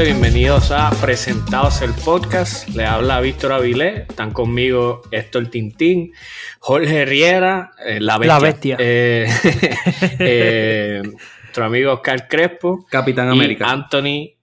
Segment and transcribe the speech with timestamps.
[0.00, 2.68] Gente, bienvenidos a Presentados el Podcast.
[2.70, 4.08] Le habla Víctor Avilés.
[4.08, 6.14] Están conmigo Héctor Tintín,
[6.58, 8.34] Jorge Riera, eh, la bestia.
[8.34, 8.76] La bestia.
[8.78, 9.28] Eh,
[10.18, 12.86] eh, nuestro amigo Oscar Crespo.
[12.88, 13.70] Capitán y América.
[13.70, 14.36] Anthony.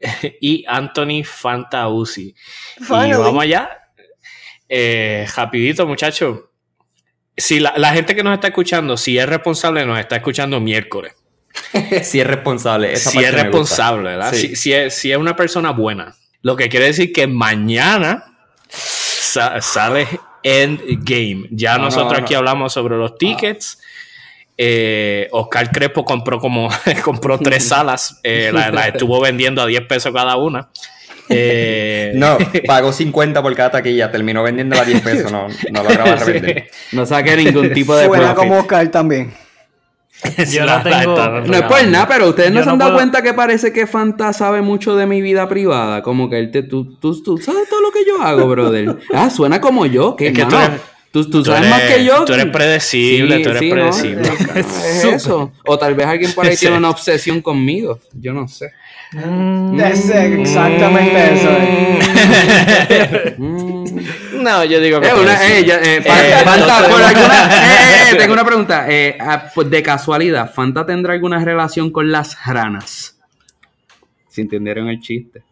[0.40, 2.34] Y Anthony Fantausi.
[2.80, 3.70] Y vamos allá.
[4.68, 6.40] Eh, rapidito, muchachos.
[7.36, 11.14] Si la, la gente que nos está escuchando, si es responsable, nos está escuchando miércoles.
[12.02, 12.92] si es responsable.
[12.92, 14.32] Esa si parte es responsable, ¿verdad?
[14.32, 14.48] Sí.
[14.48, 16.14] Si, si es, si es una persona buena.
[16.42, 18.24] Lo que quiere decir que mañana
[18.68, 20.06] sa- sale
[20.42, 21.46] Endgame.
[21.50, 22.18] Ya No, no, nosotros no.
[22.24, 23.78] aquí hablamos sobre los tickets.
[24.58, 26.68] Eh, Oscar Crespo compró como
[27.04, 28.20] compró tres salas.
[28.22, 30.68] Eh, Las la estuvo vendiendo a 10 pesos cada una.
[31.28, 36.18] Eh, No, pagó 50 por cada taquilla, terminó vendiendo a 10 pesos, no, no lograba
[36.18, 36.24] Sí.
[36.24, 36.70] revender.
[36.90, 38.36] No saqué ningún tipo de Suena profit.
[38.50, 39.32] como Oscar también.
[40.52, 42.84] Yo la- no tengo- No es por nada, pero ustedes no Yo se han no
[42.84, 46.02] dado puedo- cuenta que parece que Fanta sabe mucho de mi vida privada.
[46.02, 48.98] Como que él te, tú, tú, tú sabes todo lo que yo hago, brother.
[49.12, 50.14] Ah, suena como yo.
[50.16, 50.80] Que, Es que tú mano, eres-
[51.12, 52.24] tú, tú tú sabes eres- más que yo.
[52.24, 53.70] tú eres predecible, tú eres ¿no?
[53.70, 54.28] predecible.
[54.56, 55.52] Es eso.
[55.66, 58.00] O tal vez alguien por ahí tiene una obsesión conmigo.
[58.12, 58.70] Yo no sé.
[59.12, 61.48] Mm, Es exactamente eso.
[61.60, 63.34] eh.
[63.38, 64.42] Mm.
[64.42, 65.06] No, yo digo que.
[65.08, 68.14] Eh, tú una- eres- eh, ya, eh, Fa- Eh, Fanta, entonces- por alguna- eh, eh,
[68.16, 68.86] tengo una pregunta.
[68.88, 73.16] Eh, ah, pues, de casualidad, ¿Fanta tendrá alguna relación con las ranas?
[74.28, 75.42] Si entendieron el chiste.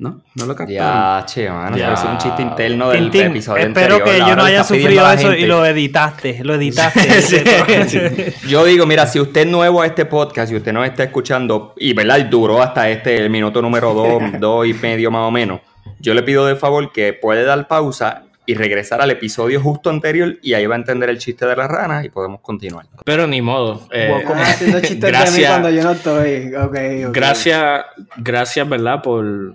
[0.00, 0.22] ¿No?
[0.34, 1.20] ¿No lo captaron?
[1.20, 1.92] Ya, che, mano, Ya.
[1.92, 4.02] es un chiste interno del Tintín, episodio espero anterior.
[4.24, 7.20] que yo no haya sufrido la eso y lo editaste, lo editaste.
[7.86, 8.48] Sí.
[8.48, 11.74] Yo digo, mira, si usted es nuevo a este podcast y usted nos está escuchando,
[11.76, 15.60] y verdad, duró hasta este, el minuto número dos, dos y medio más o menos,
[15.98, 20.36] yo le pido de favor que puede dar pausa y regresar al episodio justo anterior
[20.42, 22.86] y ahí va a entender el chiste de las ranas y podemos continuar.
[23.04, 23.86] Pero ni modo.
[23.92, 26.50] eh, como haciendo chistes de mí gracias- cuando yo no estoy.
[27.12, 27.84] Gracias,
[28.16, 29.02] gracias, ¿verdad?
[29.02, 29.54] Por,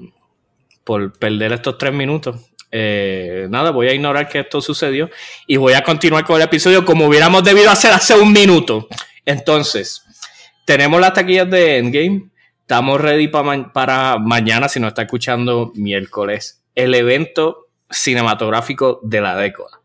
[0.86, 2.38] por perder estos tres minutos.
[2.72, 5.10] Eh, nada, voy a ignorar que esto sucedió
[5.48, 8.88] y voy a continuar con el episodio como hubiéramos debido hacer hace un minuto.
[9.26, 10.04] Entonces,
[10.64, 12.30] tenemos las taquillas de Endgame.
[12.62, 19.82] Estamos ready para mañana, si nos está escuchando miércoles, el evento cinematográfico de la década.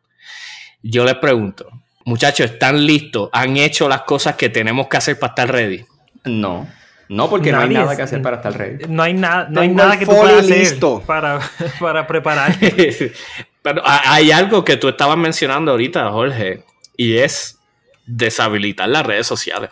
[0.83, 1.69] Yo les pregunto,
[2.05, 3.29] muchachos, ¿están listos?
[3.33, 5.85] ¿Han hecho las cosas que tenemos que hacer para estar ready?
[6.25, 6.67] No,
[7.11, 8.85] no porque no hay nada es- que hacer para estar ready.
[8.89, 11.41] No hay, nada no hay nada que tú puedas hacer para,
[11.81, 12.57] para preparar.
[13.63, 16.65] Pero ha- hay algo que tú estabas mencionando ahorita, Jorge,
[16.97, 17.59] y es
[18.07, 19.71] deshabilitar las redes sociales.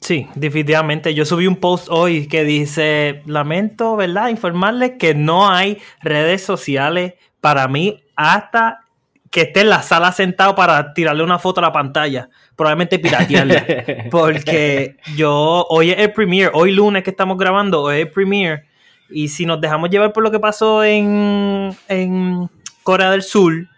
[0.00, 1.12] Sí, definitivamente.
[1.14, 4.28] Yo subí un post hoy que dice, lamento, ¿verdad?
[4.28, 8.80] Informarles que no hay redes sociales para mí hasta
[9.30, 12.28] que esté en la sala sentado para tirarle una foto a la pantalla.
[12.56, 13.64] Probablemente piratearla.
[14.10, 18.64] Porque yo, hoy es el premiere, hoy lunes que estamos grabando, hoy es el premiere.
[19.08, 22.50] Y si nos dejamos llevar por lo que pasó en, en
[22.82, 23.68] Corea del Sur,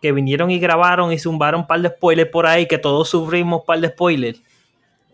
[0.00, 3.60] que vinieron y grabaron y zumbaron un par de spoilers por ahí, que todos sufrimos
[3.60, 4.40] un par de spoilers.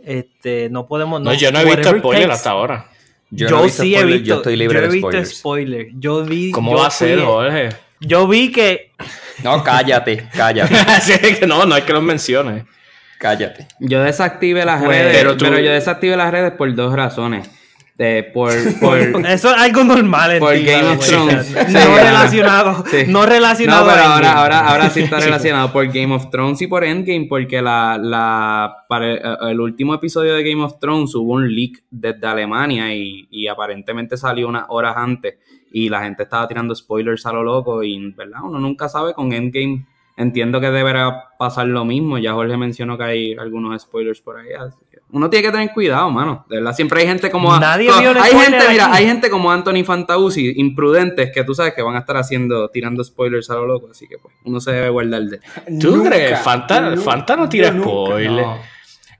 [0.04, 1.20] Este, no podemos.
[1.20, 2.34] No, yo no he visto whatever it spoiler takes.
[2.34, 2.90] hasta ahora.
[3.30, 4.28] Yo, no he visto sí he spoilers, visto.
[4.28, 5.38] Yo estoy libre yo he de visto spoilers.
[5.38, 5.86] spoiler.
[5.94, 6.50] Yo vi.
[6.50, 7.68] ¿Cómo yo va a ser, Jorge?
[8.00, 8.92] Yo vi que.
[9.42, 12.64] No, cállate, cállate, no, no hay que los menciones.
[13.18, 13.66] cállate.
[13.80, 17.50] Yo desactivé las Pues, redes, pero yo desactivé las redes por dos razones.
[17.96, 18.50] De, por,
[18.80, 21.06] por, Eso es algo normal en Por Game of.
[21.06, 21.48] Thrones.
[21.52, 22.84] No Sí, relacionado.
[22.90, 23.04] Sí.
[23.06, 26.60] No relacionado No, pero a ahora, ahora, ahora sí está relacionado por Game of Thrones
[26.62, 31.14] y por Endgame, porque la, la, para el, el último episodio de Game of Thrones
[31.14, 35.34] hubo un leak desde Alemania y, y aparentemente salió unas horas antes
[35.76, 38.38] y la gente estaba tirando spoilers a lo loco y, ¿verdad?
[38.44, 39.84] Uno nunca sabe con Endgame.
[40.16, 42.16] Entiendo que deberá pasar lo mismo.
[42.18, 44.50] Ya Jorge mencionó que hay algunos spoilers por ahí.
[45.10, 46.46] Uno tiene que tener cuidado, mano.
[46.48, 47.58] De verdad, siempre hay gente como...
[47.58, 48.96] Nadie vio el Hay spoiler gente, mira, aquí.
[48.98, 53.02] hay gente como Anthony Fantausi, imprudentes, que tú sabes que van a estar haciendo, tirando
[53.02, 53.88] spoilers a lo loco.
[53.90, 55.40] Así que, pues, uno se debe guardar de...
[55.80, 56.38] ¿Tú Nunca, crees?
[56.40, 57.88] Fanta, no tira yo nunca.
[58.12, 58.46] spoiler.
[58.46, 58.73] No.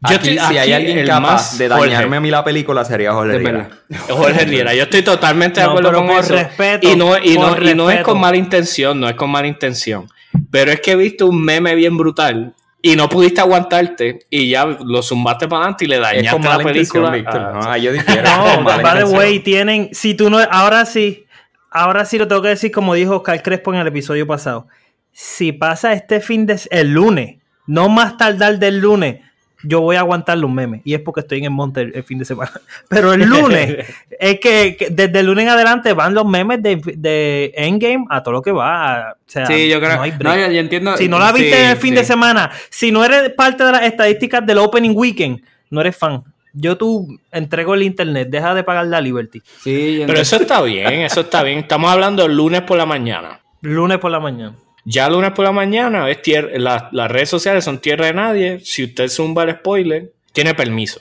[0.08, 1.86] Yo Aquí, estoy- si hay alguien capaz más- de Jorge.
[1.90, 3.68] dañarme a mí la película sería Jorge Riera.
[4.08, 6.34] Jorge Riera, yo estoy totalmente de acuerdo con por eso.
[6.34, 9.30] respeto, y no, y, no, por y no es con mala intención, no es con
[9.30, 10.08] mala intención.
[10.50, 14.66] Pero es que he visto un meme bien brutal y no pudiste aguantarte y ya
[14.66, 17.10] lo zumbaste para adelante y le Es dañaste con la película.
[17.10, 17.40] Víctor.
[17.54, 18.22] Ah, No, yo difiero.
[18.22, 19.88] No, by the way, tienen.
[19.92, 20.38] Si tú no.
[20.50, 21.24] Ahora sí.
[21.70, 24.68] Ahora sí lo tengo que decir, como dijo Oscar Crespo en el episodio pasado.
[25.12, 26.60] Si pasa este fin de.
[26.70, 27.36] El lunes,
[27.66, 29.20] no más tardar del lunes,
[29.64, 30.82] yo voy a aguantar los memes.
[30.84, 32.52] Y es porque estoy en el monte el, el fin de semana.
[32.88, 33.86] Pero el lunes,
[34.20, 38.22] es que, que desde el lunes en adelante van los memes de, de Endgame a
[38.22, 39.12] todo lo que va.
[39.12, 39.96] O sea, Sí, yo creo...
[39.96, 40.96] no hay No, yo, yo entiendo...
[40.96, 41.96] si no la viste sí, el fin sí.
[41.96, 46.22] de semana, si no eres parte de las estadísticas del Opening Weekend, no eres fan.
[46.52, 49.42] Yo tú entrego el internet, deja de pagar la Liberty.
[49.60, 51.58] Sí, Pero eso está bien, eso está bien.
[51.58, 53.40] Estamos hablando el lunes por la mañana.
[53.60, 54.54] Lunes por la mañana.
[54.84, 58.60] Ya lunes por la mañana, es tier- la- las redes sociales son tierra de nadie.
[58.60, 61.00] Si usted zumba el spoiler, tiene permiso.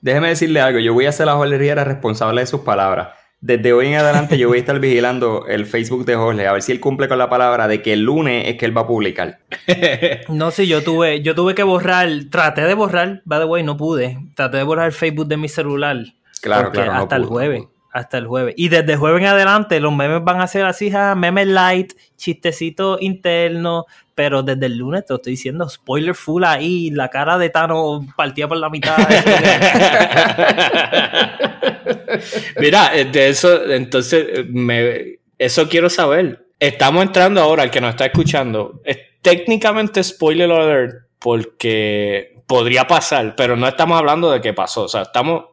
[0.00, 3.08] Déjeme decirle algo, yo voy a ser la Jorge Riera responsable de sus palabras.
[3.40, 6.62] Desde hoy en adelante yo voy a estar vigilando el Facebook de Jorge, a ver
[6.62, 8.86] si él cumple con la palabra de que el lunes es que él va a
[8.86, 9.38] publicar.
[10.28, 13.76] No, sí, yo tuve, yo tuve que borrar, traté de borrar, by the way, no
[13.76, 14.18] pude.
[14.34, 15.96] Traté de borrar el Facebook de mi celular.
[16.40, 16.92] Claro, claro.
[16.92, 17.64] no Hasta el pudo, jueves.
[17.96, 18.52] Hasta el jueves.
[18.58, 23.00] Y desde jueves en adelante, los memes van a ser así, ja, memes light, chistecitos
[23.00, 23.84] internos.
[24.14, 28.04] Pero desde el lunes te lo estoy diciendo, spoiler full ahí, la cara de Thanos
[28.14, 28.98] partida por la mitad.
[32.60, 36.48] Mira, eh, de eso, entonces, eh, me, eso quiero saber.
[36.60, 43.34] Estamos entrando ahora, el que nos está escuchando, es técnicamente spoiler alert porque podría pasar,
[43.36, 44.82] pero no estamos hablando de qué pasó.
[44.82, 45.46] O sea, estamos,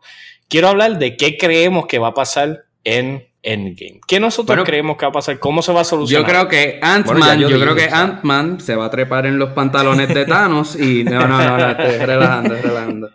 [0.50, 4.00] quiero hablar de qué creemos que va a pasar en Endgame.
[4.07, 5.38] ¿Qué nosotros Bueno, creemos que va a pasar?
[5.40, 6.30] ¿Cómo se va a Yo solucionar?
[6.30, 7.90] creo que Ant-Man, Bueno, yo, yo creo que.
[7.94, 11.69] Ant-Man se va a trepar en los pantalones de Thanos y no, no, no, no,
[11.72, 13.10] estoy relajando, relajando.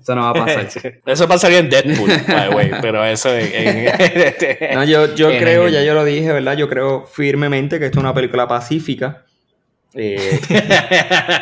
[0.00, 0.68] Eso no va a pasar.
[1.06, 5.38] Eso pasaría en Deadpool, by the way, pero eso en- en- No, yo, yo en
[5.38, 5.72] creo, Endgame.
[5.72, 6.56] ya yo lo dije, ¿verdad?
[6.56, 9.24] Yo creo firmemente que esto es una película pacífica.
[9.94, 10.38] Eh,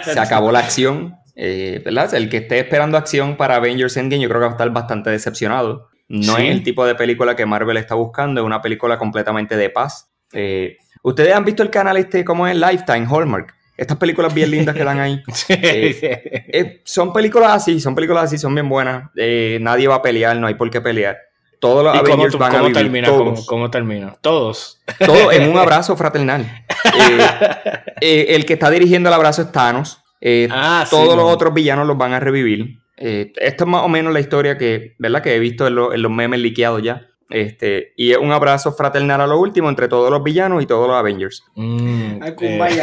[0.02, 2.12] se acabó la acción, eh, ¿verdad?
[2.14, 5.10] El que esté esperando acción para Avengers Endgame yo creo que va a estar bastante
[5.10, 5.88] decepcionado.
[6.08, 6.46] No Sí.
[6.46, 10.10] es el tipo de película que Marvel está buscando, es una película completamente de paz.
[10.32, 13.54] Eh, Ustedes han visto el canal este, como es Lifetime, Hallmark.
[13.76, 15.22] Estas películas bien lindas que dan ahí.
[15.48, 19.10] Eh, son películas así, son películas así, son bien buenas.
[19.16, 21.18] Eh, nadie va a pelear, no hay por qué pelear.
[21.60, 23.06] Todos los ¿Y cómo, Avengers van a cómo vivir, termina?
[23.08, 23.24] todos.
[23.24, 24.16] ¿Cómo, cómo termina?
[24.20, 24.80] Todos.
[25.04, 26.42] Todo en un abrazo fraternal.
[26.42, 27.18] Eh,
[28.00, 30.02] eh, el que está dirigiendo el abrazo es Thanos.
[30.28, 31.28] Eh, Ah, sí, todos los no.
[31.30, 32.80] otros villanos los van a revivir.
[32.96, 35.22] Eh, esto es más o menos la historia que, ¿verdad?
[35.22, 37.06] que he visto en, lo- en los memes liqueados ya.
[37.30, 40.88] Este, y es un abrazo fraternal a lo último entre todos los villanos y todos
[40.88, 41.44] los Avengers.
[41.54, 42.80] Mm, eh,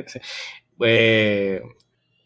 [0.80, 1.62] eh,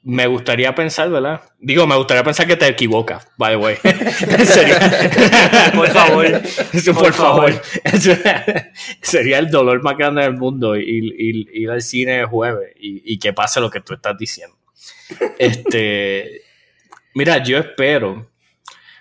[0.03, 1.43] me gustaría pensar, ¿verdad?
[1.59, 3.77] Digo, me gustaría pensar que te equivocas, by the way.
[5.75, 6.25] Por favor.
[6.73, 7.53] Eso, por, Por favor.
[7.53, 7.62] favor.
[7.85, 8.17] Eso-
[9.03, 13.03] Sería el dolor más grande del mundo ir, ir- ir al cine el jueves y,
[13.15, 14.56] y que pase lo que tú estás diciendo.
[15.39, 16.43] Este,
[17.15, 18.31] mira, yo espero.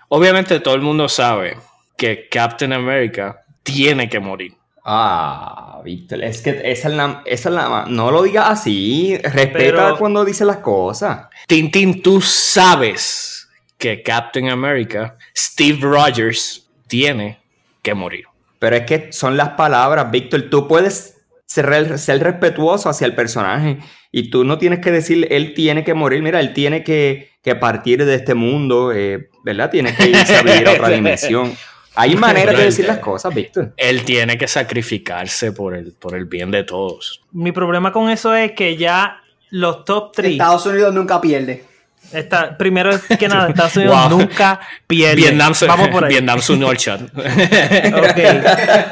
[0.09, 1.57] Obviamente todo el mundo sabe
[1.97, 4.53] que Captain America tiene que morir.
[4.89, 9.57] Ah, Víctor, es que esa es la, esa es la- no lo digas así, respeta
[9.57, 11.27] Pero- cuando dice las cosas.
[11.45, 17.39] Tintín, tú sabes que Captain America, Steve Rogers, tiene
[17.81, 18.25] que morir.
[18.59, 20.43] Pero es que son las palabras, Víctor.
[20.49, 23.79] Tú puedes ser, ser respetuoso hacia el personaje
[24.11, 26.23] y tú no tienes que decir, él tiene que morir.
[26.23, 29.69] Mira, él tiene que, que partir de este mundo, eh, ¿verdad?
[29.69, 31.53] Tiene que irse a vivir a otra dimensión.
[31.99, 33.73] Hay maneras de decir las cosas, Víctor.
[33.75, 37.21] Él tiene que sacrificarse por el, por el bien de todos.
[37.31, 40.31] Mi problema con eso es que ya los top 3.
[40.33, 41.65] Estados Unidos nunca pierde.
[42.13, 44.19] Está, primero es que nada, Estados Unidos Wow.
[44.19, 45.15] nunca pierde.
[45.15, 46.09] Vietnam, su- Vamos por ahí.
[46.11, 47.01] Vietnam su Norchat.
[47.17, 48.17] Ok.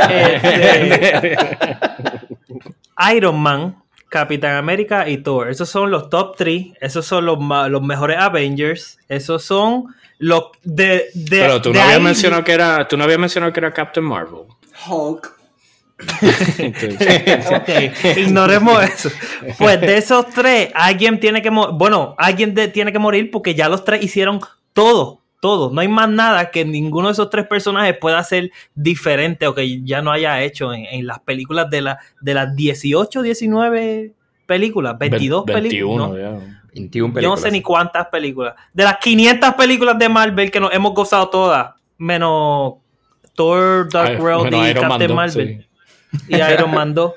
[0.09, 1.37] Este,
[3.15, 3.75] Iron Man,
[4.09, 5.49] Capitán América y Thor.
[5.49, 6.67] Esos son los top 3.
[6.81, 7.37] Esos son los,
[7.69, 8.97] los mejores Avengers.
[9.09, 11.05] Esos son los de.
[11.13, 13.59] de Pero tú de no habías ahí- mencionado que era, tú no habías mencionado que
[13.59, 14.41] era Captain Marvel.
[14.87, 15.33] Hulk.
[17.55, 19.09] Ok, ignoremos eso.
[19.57, 21.75] Pues de esos tres, alguien tiene que morir.
[21.77, 24.39] Bueno, alguien de- tiene que morir porque ya los tres hicieron
[24.73, 25.21] todo.
[25.41, 25.69] Todo.
[25.71, 29.83] No hay más nada que ninguno de esos tres personajes pueda hacer diferente o que
[29.83, 34.13] ya no haya hecho en, en las películas de, la, de las 18, 19
[34.47, 36.11] películas, 22 películas.
[36.11, 36.54] 21, ¿no?
[36.75, 36.81] Ya.
[36.81, 37.41] 21 Yo no películas.
[37.41, 38.53] sé ni cuántas películas.
[38.73, 42.75] De las 500 películas de Marvel que nos hemos gozado todas, menos
[43.33, 45.67] Thor, Dark World y Iron Man Captain 2, Marvel
[46.11, 46.19] sí.
[46.29, 47.13] y Iron Man 2,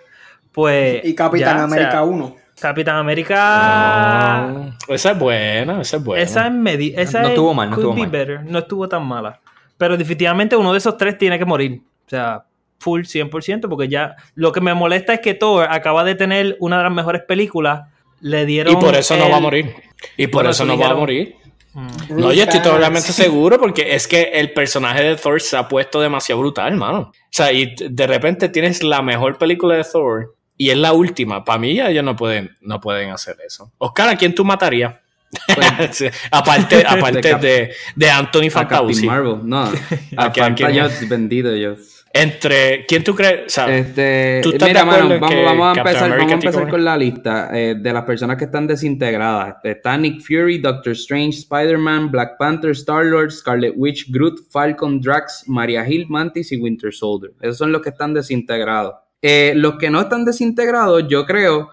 [0.52, 1.04] pues.
[1.04, 2.36] Y Capitán ya, o América sea, 1.
[2.60, 3.36] Capitán América.
[3.40, 6.22] Ah, esa es buena, esa es buena.
[6.24, 8.10] esa es medi esa No es- estuvo mal, no could estuvo be mal.
[8.10, 8.44] better.
[8.44, 9.40] No estuvo tan mala.
[9.76, 11.82] Pero definitivamente uno de esos tres tiene que morir.
[12.06, 12.44] O sea,
[12.80, 16.78] full 100%, porque ya lo que me molesta es que Thor acaba de tener una
[16.78, 17.82] de las mejores películas.
[18.20, 18.72] Le dieron.
[18.72, 19.74] y por eso no va a morir.
[20.16, 21.36] Y por Bueno, eso eso no va a morir.
[21.74, 21.88] Mm.
[22.10, 26.00] No, yo estoy totalmente seguro porque es que el personaje de Thor se ha puesto
[26.00, 26.98] demasiado brutal, hermano.
[26.98, 31.44] O sea, y de repente tienes la mejor película de Thor y es la última.
[31.44, 33.72] Para mí ya ellos no pueden, no pueden hacer eso.
[33.78, 34.94] Oscar, ¿a quién tú matarías?
[35.92, 39.06] Sí, aparte aparte De de, de Anthony A Captain Fantauci.
[39.06, 39.40] Marvel.
[39.44, 39.64] No,
[40.16, 41.76] a ¿A yo vendido yo.
[42.20, 43.46] Entre, ¿quién tú crees?
[43.46, 46.84] O sea, Este, ¿Tú estás mira, mano, vamos, vamos a empezar, vamos a empezar con
[46.84, 49.56] la lista eh, de las personas que están desintegradas.
[49.62, 55.88] Está Nick Fury, Doctor Strange, Spider-Man, Black Panther, Star-Lord, Scarlet Witch, Groot, Falcon, Drax, Maria
[55.88, 57.32] Hill, Mantis y Winter Soldier.
[57.40, 58.94] Esos son los que están desintegrados.
[59.22, 61.70] Eh, los que no están desintegrados, yo creo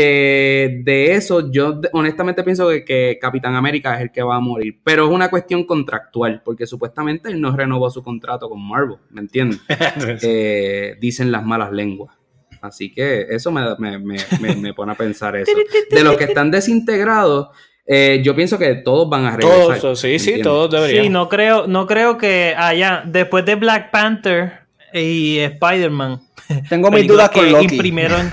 [0.00, 4.40] que de eso, yo honestamente pienso que, que Capitán América es el que va a
[4.40, 4.78] morir.
[4.84, 9.22] Pero es una cuestión contractual, porque supuestamente él no renovó su contrato con Marvel, ¿me
[9.22, 9.60] entiendes?
[10.22, 12.14] eh, dicen las malas lenguas.
[12.60, 15.50] Así que eso me, me- me- me- me pone a pensar eso.
[15.90, 17.48] De los que están desintegrados,
[17.86, 19.80] eh, yo pienso que todos van a regresar.
[19.80, 21.04] todos, sí, sí, todos deberían.
[21.04, 24.52] Sí, no creo, no creo que haya, después de Black Panther
[24.92, 26.20] y Spider-Man,
[26.68, 27.74] Tengo mis dudas con que Loki.
[27.74, 28.32] imprimieron,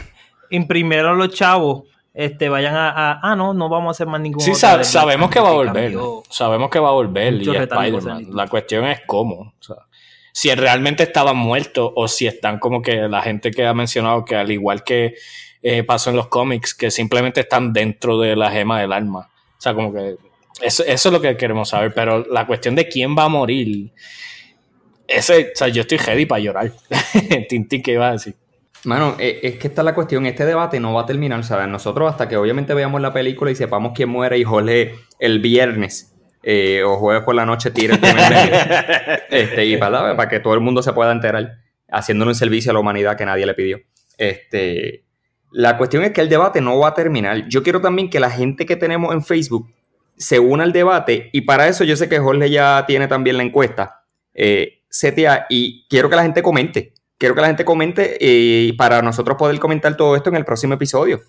[0.50, 1.84] imprimieron los chavos,
[2.14, 5.40] este, vayan a, a- ah, no, no vamos a hacer más ningún Sí, sabemos que
[5.40, 5.84] va a Panther, volver.
[5.94, 6.24] cambió.
[6.30, 8.28] Sabemos que va a volver y Spider-Man.
[8.32, 9.36] La cuestión es cómo.
[9.36, 9.78] o sea,
[10.32, 14.36] si realmente estaban muertos o si están como que la gente que ha mencionado que
[14.36, 15.14] al igual que
[15.62, 19.30] eh, pasó en los cómics, que simplemente están dentro de la gema del alma.
[19.58, 20.16] O sea, como que
[20.62, 21.94] eso, eso es lo que queremos saber.
[21.94, 23.92] Pero la cuestión de quién va a morir,
[25.08, 26.72] ese, o sea, yo estoy ready para llorar.
[27.50, 28.36] Tintín, ¿qué iba a decir?
[28.86, 30.26] Mano, eh, es que esta es la cuestión.
[30.26, 31.68] Este debate no va a terminar, ¿sabes?
[31.68, 36.14] Nosotros, hasta que obviamente veamos la película y sepamos quién muere, y Jorge el viernes
[36.44, 38.56] eh, o jueves por la noche tire el primer medio.
[39.30, 41.60] este, y para, para que todo el mundo se pueda enterar,
[41.90, 43.80] haciéndole un servicio a la humanidad que nadie le pidió.
[44.18, 45.06] Este,
[45.52, 47.48] la cuestión es que el debate no va a terminar.
[47.48, 49.72] Yo quiero también que la gente que tenemos en Facebook
[50.18, 53.44] se una al debate, y para eso yo sé que Jorge ya tiene también la
[53.44, 54.04] encuesta.
[54.34, 56.94] Eh, CTA, y quiero que la gente comente.
[57.24, 60.74] Quiero que la gente comente eh, para nosotros poder comentar todo esto en el próximo
[60.74, 61.22] episodio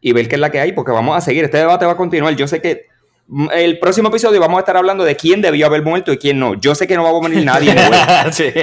[0.00, 1.44] y ver qué es la que hay, porque vamos a seguir.
[1.44, 2.34] Este debate va a continuar.
[2.36, 2.86] Yo sé que
[3.26, 6.38] mm, el próximo episodio vamos a estar hablando de quién debió haber muerto y quién
[6.38, 6.54] no.
[6.54, 7.74] Yo sé que no va a morir nadie.
[8.30, 8.44] Sí.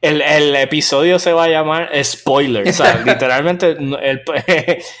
[0.00, 2.68] El, el episodio se va a llamar Spoiler.
[2.68, 4.22] O sea, literalmente el,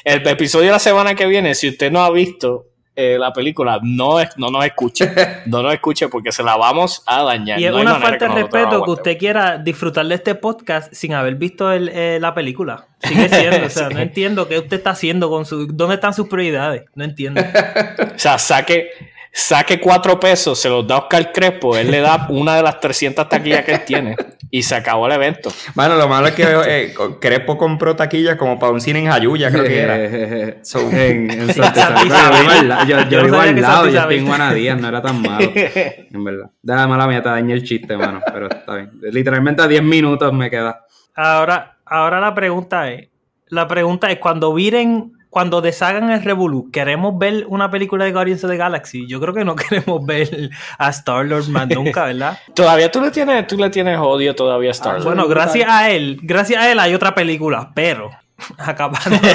[0.04, 3.78] el episodio de la semana que viene, si usted no ha visto eh, la película,
[3.82, 5.10] no, es- no nos escuche.
[5.46, 7.58] No nos escuche porque se la vamos a dañar.
[7.58, 11.14] Y es No una falta de respeto que usted quiera disfrutar de este podcast sin
[11.14, 12.86] haber visto el- eh, la película.
[13.00, 13.94] Sigue siendo, o sea, Sí.
[13.94, 15.66] no entiendo qué usted está haciendo con su...
[15.66, 16.84] ¿Dónde están sus prioridades?
[16.94, 17.40] No entiendo.
[18.14, 18.90] O sea, saque,
[19.32, 22.78] saque cuatro pesos, se los da a Oscar Crespo, él le da una de las
[22.80, 24.16] 300 taquillas que él tiene
[24.50, 25.50] y se acabó el evento.
[25.74, 29.50] Bueno, lo malo es que eh, Crespo compró taquillas como para un cine en Jayuya,
[29.50, 30.56] creo que era.
[30.62, 32.06] So- en, en Sí, Santa Santa Isabel.
[32.06, 32.42] Isabel.
[32.42, 34.26] Yo vivo al la- Yo, vivo al lado, yo estoy en.
[34.26, 35.50] Guanadías, no era tan malo.
[35.54, 36.50] En verdad.
[36.60, 38.20] Da mala mía, te dañé el chiste, mano.
[38.32, 38.90] Pero está bien.
[39.00, 40.84] Literalmente a 10 minutos me queda.
[41.14, 43.08] Ahora, ahora la pregunta es,
[43.48, 48.44] la pregunta es cuando viren, cuando deshagan el Revolu, ¿queremos ver una película de Guardians
[48.44, 49.06] of the Galaxy?
[49.06, 52.38] Yo creo que no queremos ver a Star Lord más nunca, ¿verdad?
[52.54, 55.06] Todavía tú le tienes, tú le tienes odio todavía a Star Wars.
[55.06, 58.10] Bueno, gracias a él, gracias a él hay otra película, pero
[58.58, 59.26] acabando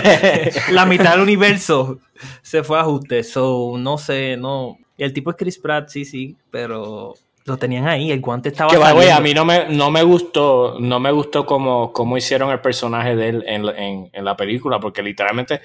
[0.70, 1.98] la mitad del universo
[2.44, 4.78] se fue a ajuste, so no sé, no.
[5.00, 7.16] El tipo es Chris Pratt, sí, sí, pero
[7.48, 9.44] lo tenían ahí, el guante estaba Que by the way, a saliendo.
[9.46, 13.30] mí no me, no me gustó, no me gustó cómo, cómo hicieron el personaje de
[13.30, 15.62] él en, la- en- en la película, porque literalmente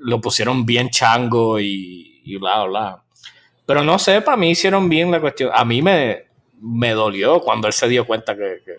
[0.00, 3.02] lo pusieron bien chango y, y bla, bla.
[3.66, 5.50] Pero no sé, para mí hicieron bien la cuestión.
[5.52, 6.26] A mí me,
[6.60, 8.78] me dolió cuando él se dio cuenta que, que-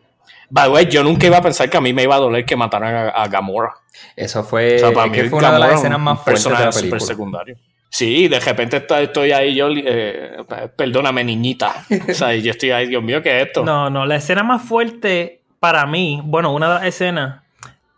[0.50, 2.46] By the way, yo nunca iba a pensar que a mí me iba a doler
[2.46, 3.74] que mataran a, a Gamora.
[4.16, 7.00] Eso fue, O sea, para mí fue una de las escenas más fuertes de la
[7.02, 7.58] secundario.
[7.90, 10.38] Sí, de repente estoy ahí yo, eh,
[10.76, 11.86] perdóname niñita.
[12.10, 13.64] O sea, yo estoy ahí, Dios mío, ¿qué es esto?
[13.64, 17.42] No, no, la escena más fuerte para mí, bueno, una de las escenas,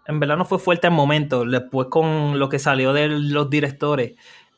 [0.07, 4.13] en verdad no fue fuerte al momento, después con lo que salió de los directores,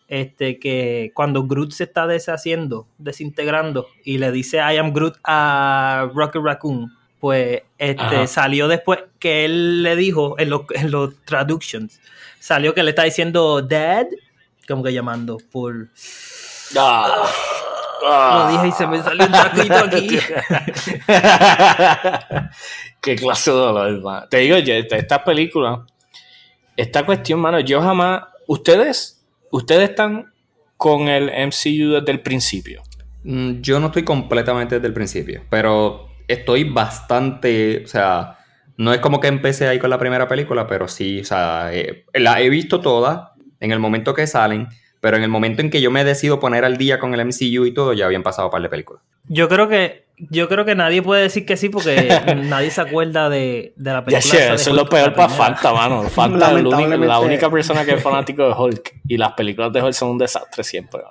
[0.07, 6.09] este, que cuando Groot se está deshaciendo, desintegrando, y le dice I am Groot a
[6.13, 8.27] Rocket Raccoon, pues este, Ajá.
[8.27, 12.01] salió después que él le dijo en los, en los traductions,
[12.39, 14.07] salió que le está diciendo Dad,
[14.71, 15.89] como que llamando por...
[16.77, 17.25] Ah.
[18.03, 18.47] Ah.
[18.49, 20.17] Lo dije y se me salió un taquito aquí.
[23.01, 24.23] Qué clase de dolor, man.
[24.29, 25.85] Te digo, yo, esta, esta película,
[26.75, 28.23] esta cuestión, mano, yo jamás.
[28.47, 30.33] Ustedes, ustedes están
[30.77, 32.81] con el MCU desde el principio.
[33.23, 38.39] Mm, Yo no estoy completamente desde el principio, pero estoy bastante, o sea,
[38.77, 42.05] no es como que empecé ahí con la primera película, pero sí, o sea, eh,
[42.13, 43.30] la he visto toda
[43.61, 44.67] en el momento que salen.
[44.99, 47.65] Pero en el momento en que yo me decido poner al día con el MCU
[47.65, 49.01] y todo, ya habían pasado un par de películas.
[49.27, 52.07] Yo creo que yo creo que nadie puede decir que sí porque
[52.43, 54.19] nadie se acuerda de, de la película.
[54.19, 55.29] esa de eso es lo Hulk, peor para.
[55.29, 56.03] Fanta, mano.
[56.09, 56.63] Fanta es
[56.99, 58.93] la única persona que es fanático de Hulk.
[59.07, 61.01] Y las películas de Hulk son un desastre siempre.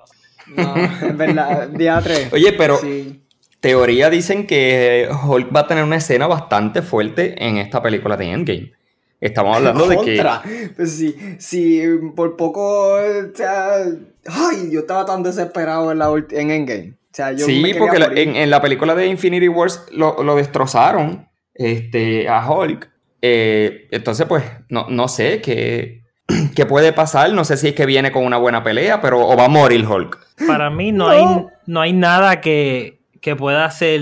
[0.55, 1.69] No, es verdad.
[1.71, 2.29] Día 3.
[2.33, 3.21] Oye, pero Sí.
[3.59, 8.31] teoría dicen que Hulk va a tener una escena bastante fuerte en esta película de
[8.31, 8.73] Endgame.
[9.21, 10.23] Estamos hablando de que...
[10.77, 11.83] Pues sí, sí,
[12.17, 12.95] por poco.
[12.95, 13.01] O
[13.35, 13.75] sea,
[14.27, 16.95] ay, yo estaba tan desesperado en, la en Endgame.
[16.95, 20.23] O sea, yo me Sí, porque la- en, en la película de Infinity Wars lo,
[20.23, 22.89] lo destrozaron este, a Hulk.
[23.21, 26.05] Eh, entonces, pues, no, no sé qué,
[26.55, 27.33] qué puede pasar.
[27.35, 29.85] No sé si es que viene con una buena pelea, pero o va a morir
[29.87, 30.19] Hulk.
[30.47, 31.11] Para mí no, No.
[31.11, 34.01] hay no hay nada que, que pueda hacer.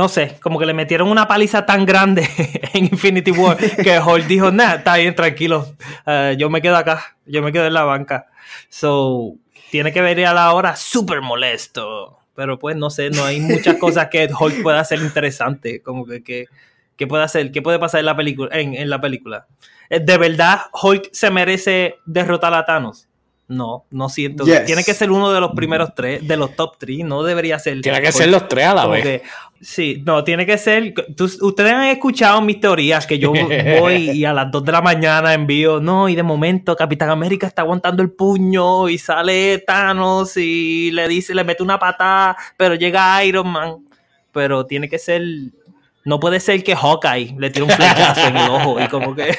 [0.00, 2.26] No sé, como que le metieron una paliza tan grande
[2.72, 5.74] en Infinity War que Hulk dijo, nah, está bien, tranquilo.
[6.06, 8.28] eh, yo me quedo acá, yo me quedo en la banca.
[8.70, 9.34] So,
[9.70, 12.18] tiene que venir a la hora súper molesto.
[12.34, 15.82] Pero pues no sé, no hay muchas cosas que Hulk pueda hacer interesante.
[15.82, 16.46] Como que, que,
[16.96, 19.48] que puede hacer, qué puede pasar en la película, en, en la película.
[19.90, 23.06] Eh, ¿De verdad Hulk se merece derrotar a Thanos?
[23.50, 24.44] No, no siento.
[24.44, 24.64] Yes.
[24.64, 27.80] Tiene que ser uno de los primeros tres, de los top three, no debería ser.
[27.80, 29.02] Tiene que ser los tres a la vez.
[29.02, 29.22] que-
[29.60, 30.94] sí, no, tiene que ser.
[31.16, 33.32] tú- ustedes han escuchado mis teorías que yo
[33.80, 37.48] voy y a las 2 de la mañana envío, no, y de momento Capitán América
[37.48, 42.76] está aguantando el puño y sale Thanos y le dice, le mete una patada, pero
[42.76, 43.78] llega Iron Man.
[44.32, 45.22] Pero tiene que ser.
[46.04, 49.36] No puede ser que Hawkeye le tire un flechazo en el ojo y como que.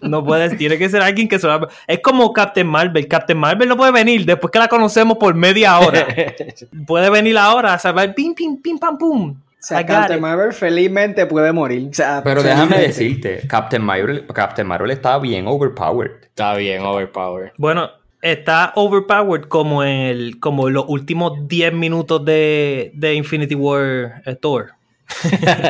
[0.00, 1.68] no puede, tiene que ser alguien que solo.
[1.86, 3.06] Es como Captain Marvel.
[3.08, 6.06] Captain Marvel no puede venir después que la conocemos por media hora.
[6.86, 9.30] puede venir ahora a salvar pim, pim, pim, pam, pum.
[9.30, 10.20] O sea, Captain.
[10.20, 11.88] Marvel felizmente puede morir.
[11.90, 16.22] O sea, Pero déjame decirte, Captain Marvel, Captain Marvel está bien overpowered.
[16.24, 17.52] Está bien, overpower.
[17.58, 17.90] Bueno,
[18.22, 24.36] está overpowered como en el, como los últimos 10 minutos de, de Infinity War eh,
[24.40, 24.70] Thor.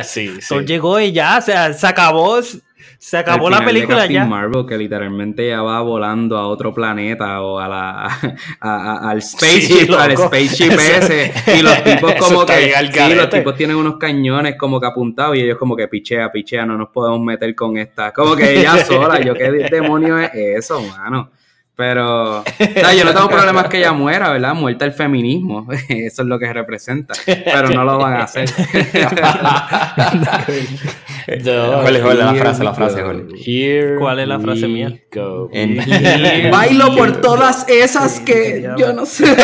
[0.05, 0.47] sí, sí.
[0.49, 2.41] Thor llegó y ya, o sea, se acabó,
[2.99, 4.25] se acabó Al la de película Captain ya.
[4.27, 8.19] Marvel que literalmente ya va volando a otro planeta o a la a-
[8.61, 13.57] a- al spaceship, Sí, al spaceship ese y los tipos como que sí, los tipos
[13.57, 17.21] tienen unos cañones como que apuntados y ellos como que pichea, pichea, no nos podemos
[17.21, 18.13] meter con esta.
[18.13, 21.31] Como que ella sola, yo qué demonio es eso, mano.
[21.85, 24.55] Pero, o sea, yo no tengo problemas que ella muera, ¿verdad?
[24.55, 28.49] Muerta el feminismo, eso es lo que representa, pero no lo van a hacer.
[31.27, 32.63] ¿Cuál es, cuál es la frase?
[32.63, 33.03] La frase?
[33.45, 34.97] Here ¿Cuál es la frase mía?
[35.13, 35.49] go.
[35.53, 39.37] En- Here Bailo por todas esas que yo no sé.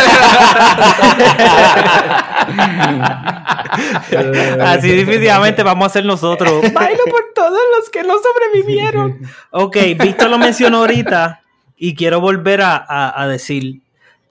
[4.61, 6.73] Así definitivamente vamos a hacer nosotros.
[6.73, 9.19] Bailo por todos los que no sobrevivieron.
[9.51, 11.43] Ok, Víctor lo mencionó ahorita
[11.79, 13.81] y quiero volver a, a- a decir.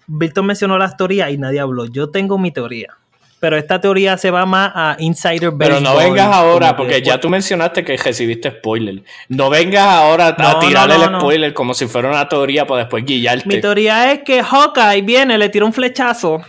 [0.07, 1.86] Víctor mencionó las teorías y nadie habló.
[1.86, 2.93] Yo tengo mi teoría.
[3.39, 7.19] Pero esta teoría se va más a Insider Pero no Baseball, vengas ahora, porque ya
[7.19, 9.03] tú mencionaste que recibiste spoiler.
[9.29, 12.65] No vengas ahora a No, tirar no, no, el spoiler como si fuera una teoría
[12.65, 13.47] para después guillarte.
[13.47, 16.41] Mi teoría es que Hawkeye viene, le tira un flechazo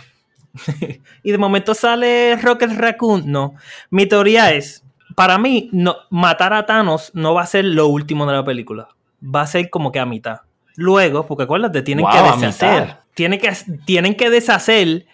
[1.23, 3.23] y de momento sale Rocket Raccoon.
[3.31, 3.53] No,
[3.91, 4.83] mi teoría es,
[5.15, 8.87] para mí, no, matar a Thanos no va a ser lo último de la película.
[9.23, 10.39] Va a ser como que a mitad.
[10.75, 12.97] Luego, porque acuérdate, tienen Wow, que deshacer.
[13.13, 13.51] Tienen que,
[13.85, 15.05] tienen que deshacer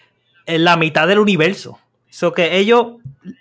[0.46, 1.80] en la mitad del universo.
[2.10, 2.94] So que ellos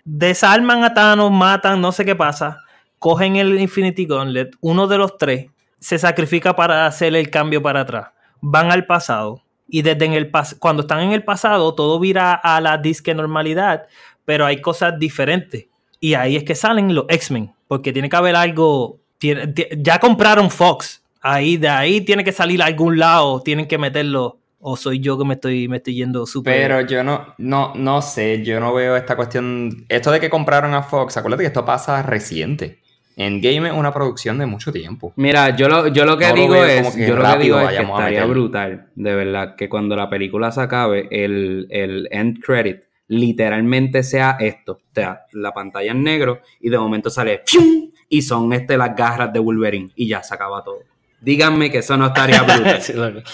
[0.05, 2.59] desarman a Thanos, matan, no sé qué pasa,
[2.99, 5.47] cogen el Infinity Gauntlet, uno de los tres
[5.79, 8.09] se sacrifica para hacer el cambio para atrás.
[8.41, 12.33] Van al pasado y desde en el pas cuando están en el pasado todo vira
[12.35, 13.85] a la disque normalidad,
[14.25, 15.67] pero hay cosas diferentes.
[16.01, 20.51] Y ahí es que salen los X-Men, porque tiene que haber algo, tiene- ya compraron
[20.51, 25.01] Fox, ahí de ahí tiene que salir a algún lado, tienen que meterlo o soy
[25.01, 28.61] yo que me estoy me estoy yendo súper Pero yo no, no, no sé, yo
[28.61, 29.85] no veo esta cuestión.
[29.89, 32.81] Esto de que compraron a Fox, acuérdate que esto pasa reciente.
[33.17, 35.13] Endgame es una producción de mucho tiempo.
[35.17, 37.71] Mira, yo lo, yo lo que No digo es, que yo lo que rápido digo
[37.71, 42.43] es que estaría brutal, de verdad, que cuando la película se acabe, el, el end
[42.43, 47.93] credit literalmente sea esto, o sea, la pantalla en negro y de momento sale ¡fium!
[48.09, 50.81] y son este las garras de Wolverine y ya se acaba todo.
[51.25, 52.81] Díganme que eso no estaría brutal.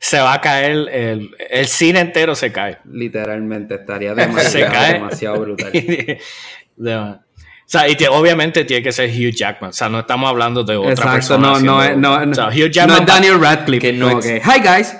[0.00, 2.78] Sí, se va a caer, el, el cine entero se cae.
[2.90, 4.92] Literalmente estaría Se demasiado, cae.
[4.94, 5.72] demasiado brutal.
[6.80, 9.68] O sea, y te- obviamente tiene que ser Hugh Jackman.
[9.70, 11.48] O sea, no estamos hablando de otra Exacto, persona.
[11.48, 13.86] no, no, no, no, o sea, Hugh no Jackman es Daniel Radcliffe.
[13.88, 14.96] que no que, hi guys.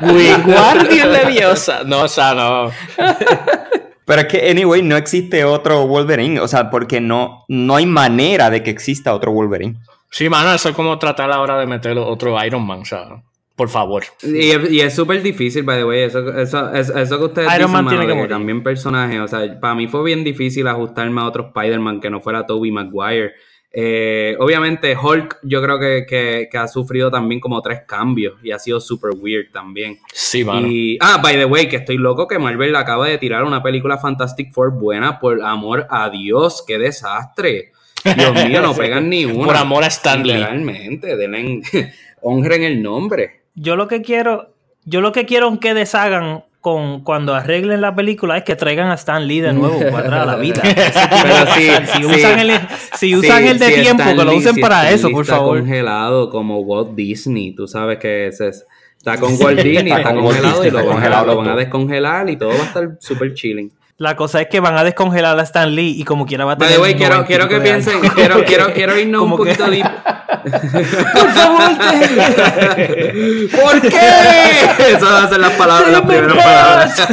[0.00, 1.82] Wingardium Leviosa.
[1.84, 2.70] No, o sea, no.
[4.08, 6.40] Pero es que, anyway, no existe otro Wolverine.
[6.40, 9.76] O sea, porque no, no hay manera de que exista otro Wolverine.
[10.10, 13.22] Sí, mano, eso es como tratar ahora de meter otro Iron Man, o sea,
[13.54, 14.04] por favor.
[14.22, 16.00] Y, es- y es súper difícil, by the way.
[16.04, 19.20] Eso, eso, eso, eso que ustedes Iron dicen, Man mano, tiene que cambian personajes.
[19.20, 22.70] O sea, para mí fue bien difícil ajustarme a otro Spider-Man que no fuera Tobey
[22.72, 23.32] Maguire.
[23.80, 28.50] Eh, obviamente, Hulk, yo creo que, que, que ha sufrido también como tres cambios y
[28.50, 30.00] ha sido súper weird también.
[30.12, 30.66] Sí, mano.
[30.66, 33.96] Y, ah, by the way, que estoy loco que Marvel acaba de tirar una película
[33.96, 37.70] Fantastic Four buena, por amor a Dios, qué desastre.
[38.02, 39.46] Dios mío, no pegan ni una.
[39.46, 40.32] Por amor a Stan Lee.
[40.32, 41.62] Literalmente, denle,
[42.22, 43.42] honren el nombre.
[43.54, 46.42] Yo lo que quiero, yo lo que quiero que deshagan
[46.74, 50.20] con cuando arreglen la película es que traigan a Stan Lee de nuevo para atrás
[50.22, 50.62] a la vida.
[50.62, 52.04] Pero sí, si sí.
[52.04, 52.60] usan el,
[52.94, 54.94] si usan Sí, el de sí, tiempo, Stan que lo Lee- usen sí, para Stan
[54.94, 55.58] eso, Lee por está favor.
[55.58, 60.64] congelado como Walt Disney, tú sabes que es- está con Walt Disney, Está está congelado
[60.66, 62.88] y lo está van, a, congelado lo van a descongelar y todo va a estar
[63.00, 63.70] súper chilling.
[63.96, 66.54] La cosa es que van a descongelar a Stan Lee y como quiera va a
[66.54, 66.76] By tener.
[66.76, 69.50] the way, quiero, 90 y quiero que piensen, quiero, quiero, quiero irnos un Como que-
[69.54, 69.86] poquito deep.
[70.42, 71.62] Por favor.
[73.50, 73.98] ¿Por qué?
[74.88, 77.08] Esas van a ser las palabras, las primeras palabras.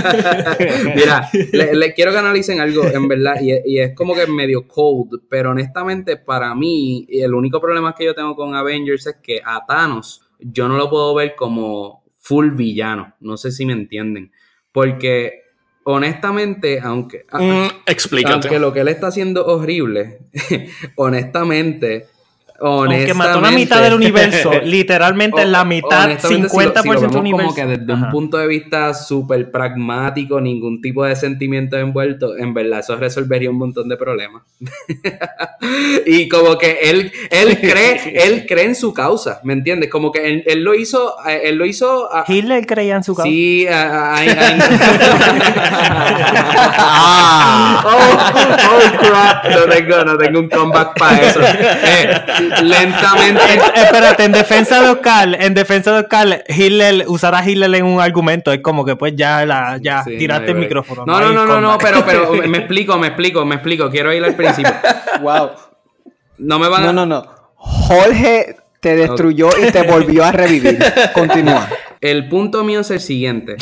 [0.95, 4.67] Mira, le, le quiero que analicen algo, en verdad, y, y es como que medio
[4.67, 9.41] cold, pero honestamente, para mí, el único problema que yo tengo con Avengers es que
[9.43, 13.13] a Thanos yo no lo puedo ver como full villano.
[13.19, 14.31] No sé si me entienden.
[14.71, 15.41] Porque,
[15.83, 17.25] honestamente, aunque.
[17.31, 17.67] a- Mm,
[18.33, 20.19] aunque lo que él está haciendo horrible,
[20.95, 22.07] honestamente.
[22.67, 26.87] Aunque mató la mitad del universo, literalmente en la mitad, Honestamente, 50% si lo, si
[26.89, 27.43] lo del vemos universo.
[27.43, 32.53] como que desde un punto de vista súper pragmático, ningún tipo de sentimiento envuelto, en
[32.53, 34.43] verdad eso resolvería un montón de problemas.
[36.05, 39.89] y como que él, él cree, él cree en su causa, ¿me entiendes?
[39.89, 43.15] Como que él, él lo hizo, eh, él lo hizo a- Hitler creía en su
[43.15, 43.29] causa.
[43.29, 44.57] Sí, a- a- a-
[46.77, 47.83] Ah.
[47.85, 48.17] oh,
[48.75, 49.45] oh, crap.
[49.49, 51.39] No tengo, no tengo un comeback para eso.
[51.41, 52.21] Eh,
[52.63, 53.41] lentamente.
[53.43, 57.85] Eh, Espérate, en defensa de Oscar, en defensa de Oscar, Hitler, usar a Hitler en
[57.85, 61.05] un argumento es como que pues ya la, ya Sí, tiraste no, el no, micrófono.
[61.05, 63.89] No, no, no, no, no, pero, pero me explico, me explico, me explico.
[63.89, 64.73] Quiero ir al principio.
[65.21, 65.51] Wow.
[66.37, 66.85] No me van a.
[66.87, 67.25] No, no, no.
[67.55, 70.77] Jorge te destruyó y te volvió a revivir.
[71.13, 71.67] Continúa.
[72.01, 73.55] El punto mío es el siguiente.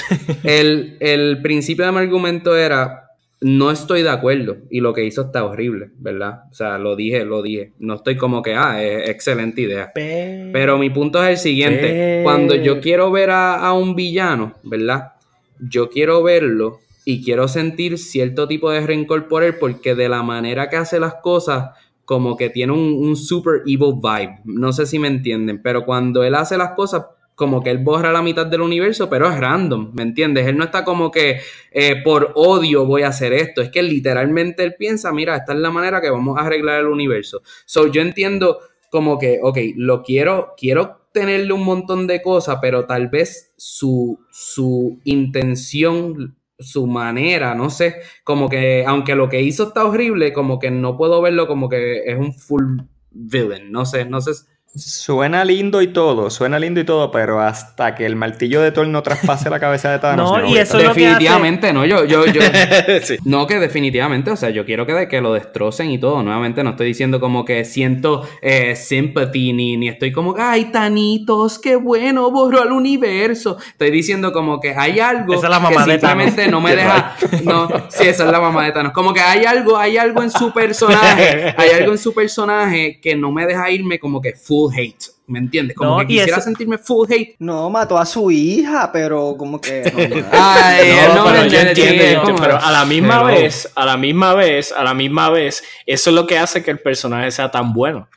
[0.43, 3.02] El, el principio de mi argumento era.
[3.43, 6.43] No estoy de acuerdo y lo que hizo está horrible, ¿verdad?
[6.49, 7.73] O sea, lo dije, lo dije.
[7.77, 9.91] No estoy como que, ah, es excelente idea.
[9.93, 12.21] Pero mi punto es el siguiente.
[12.23, 15.13] Cuando yo quiero ver a, a un villano, ¿verdad?
[15.59, 20.23] Yo quiero verlo y quiero sentir cierto tipo de rencor por él porque de la
[20.23, 21.71] manera que hace las cosas,
[22.05, 24.39] como que tiene un, un super evil vibe.
[24.45, 28.11] No sé si me entienden, pero cuando él hace las cosas, como que él borra
[28.11, 30.47] la mitad del universo, pero es random, ¿me entiendes?
[30.47, 31.39] Él no está como que
[31.71, 35.59] eh, por odio voy a hacer esto, es que literalmente él piensa, mira, esta es
[35.59, 37.41] la manera que vamos a arreglar el universo.
[37.65, 42.85] So yo entiendo como que, ok, lo quiero, quiero tenerle un montón de cosas, pero
[42.85, 49.69] tal vez su, su intención, su manera, no sé, como que, aunque lo que hizo
[49.69, 54.05] está horrible, como que no puedo verlo como que es un full villain, no sé,
[54.05, 54.31] no sé.
[54.75, 58.87] Suena lindo y todo, suena lindo y todo, pero hasta que el martillo de Thor
[58.87, 60.31] no traspase la cabeza de Thanos.
[60.33, 62.41] No, y eso estar- es lo que Definitivamente, no, yo, yo, yo,
[63.03, 63.17] Sí.
[63.23, 66.23] No, que definitivamente, o sea, yo quiero que, que lo destrocen y todo.
[66.23, 71.59] Nuevamente, no estoy diciendo como que siento eh, sympathy ni, ni estoy como, ay, Tanitos,
[71.59, 73.57] qué bueno, borró al universo.
[73.67, 76.23] Estoy diciendo como que hay algo Esa es la mamá que de Thanos.
[76.25, 77.15] simplemente no me deja.
[77.43, 78.91] No, sí, esa es la mamá de Thanos.
[78.93, 83.15] Como que hay algo, hay algo en su personaje, hay algo en su personaje que
[83.15, 85.05] no me deja irme como que full hate.
[85.25, 85.75] ¿Me entiendes?
[85.77, 87.35] Como No, que y quisiera eso- sentirme full hate.
[87.39, 89.83] No, mató a su hija, pero como que.
[89.91, 90.25] no, no.
[90.31, 92.85] Ay, No, no, pero me yo entiendes, entiendo, sí, yo entiendo, como- pero a la
[92.85, 96.61] misma vez, a la misma vez, a la misma vez, eso es lo que hace
[96.63, 98.07] que el personaje sea tan bueno.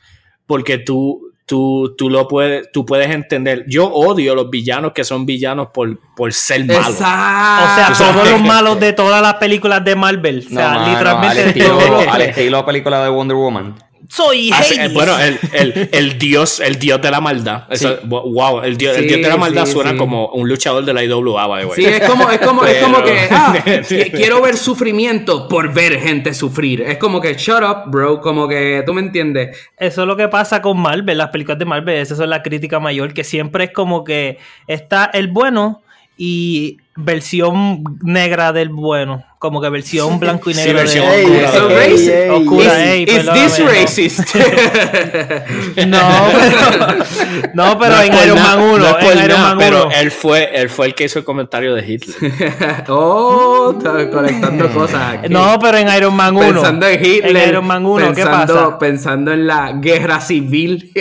[0.45, 3.63] Porque tú, tú, tú lo puedes, tú puedes entender.
[3.67, 6.89] Yo odio los villanos que son villanos por, por ser malos.
[6.89, 7.63] Exacto.
[7.91, 10.45] O sea, todos los malos de todas las películas de Marvel.
[10.49, 11.79] O No, sea, mano, literalmente al, estilo,
[12.11, 13.75] al estilo película de Wonder Woman.
[14.09, 14.77] Soy Ah, Hades.
[14.77, 17.63] eh, bueno, el, el, el dios, el dios de la maldad.
[17.69, 19.97] Eso- Wow, el dios, el dios de la maldad sí, suena sí.
[19.97, 21.75] como un luchador de la IWA, by the way.
[21.75, 25.99] Sí, es como, es como, es como que, ah, qui- quiero ver sufrimiento por ver
[25.99, 26.81] gente sufrir.
[26.81, 29.57] Es como que, shut up, bro, como que, tú me entiendes.
[29.77, 32.79] Eso es lo que pasa con Marvel, las películas de Marvel, esa es la crítica
[32.79, 35.81] mayor, que siempre es como que está el bueno
[36.17, 39.23] y versión negra del bueno.
[39.39, 40.79] Como que versión blanco y Sí, negro.
[40.79, 43.33] de- versión Ey, oscura.
[43.33, 43.67] This no.
[43.67, 44.19] racist?
[45.87, 49.95] No, pero, no, pero No en Iron Man 1, no en Iron pero 1.
[49.95, 52.83] él fue, él fue el que hizo el comentario de Hitler.
[52.87, 55.29] oh, está conectando cosas aquí.
[55.29, 56.47] No, pero en Iron Man 1.
[56.53, 57.37] Pensando en Hitler.
[57.37, 58.79] En Iron Man 1, ¿qué pensando, pasa?
[58.79, 60.91] Pensando en la guerra civil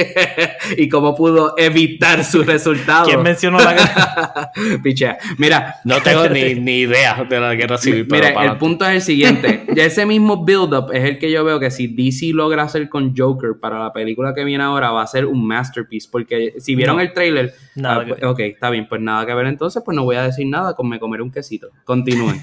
[0.76, 3.08] y cómo pudo evitar sus resultados.
[3.08, 4.50] ¿Quién mencionó la guerra?
[4.82, 5.18] Pichea.
[5.38, 8.06] Mira, No tengo ni, ni idea de la guerra civil.
[8.08, 9.64] pero Mira, el punto es el siguiente.
[9.76, 13.14] Ya ese mismo build-up es el que yo veo que si DC logra hacer con
[13.16, 16.08] Joker para la película que viene ahora, va a ser un masterpiece.
[16.10, 17.02] Porque si vieron No.
[17.02, 19.94] el trailer, Nada ah, que pues, ok, está bien, pues nada que ver entonces, pues
[19.94, 21.68] no voy a decir nada, con me comeré un quesito.
[21.84, 22.40] Continúen.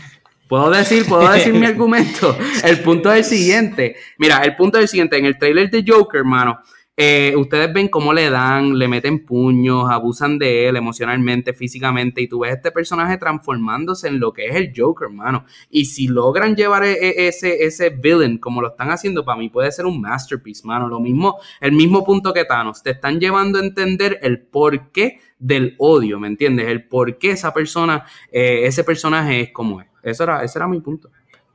[0.48, 2.38] Puedo decir, puedo decir mi argumento.
[2.64, 3.96] El punto es el siguiente.
[4.20, 5.18] Mira, el punto es el siguiente.
[5.18, 6.60] En el trailer de Joker, hermano,
[6.96, 12.28] eh, ustedes ven cómo le dan, le meten puños, abusan de él emocionalmente, físicamente, y
[12.28, 15.46] tú ves este personaje transformándose en lo que es el Joker, hermano.
[15.72, 19.50] Y si logran llevar e- e- ese, ese villain como lo están haciendo, para mí
[19.50, 20.88] puede ser un masterpiece, mano.
[20.88, 22.84] Lo mismo, el mismo punto que Thanos.
[22.84, 26.68] Te están llevando a entender el porqué del odio, ¿me entiendes?
[26.68, 29.88] El por qué esa persona, eh, ese personaje es como es.
[30.04, 31.10] Eso era, ese era mi punto.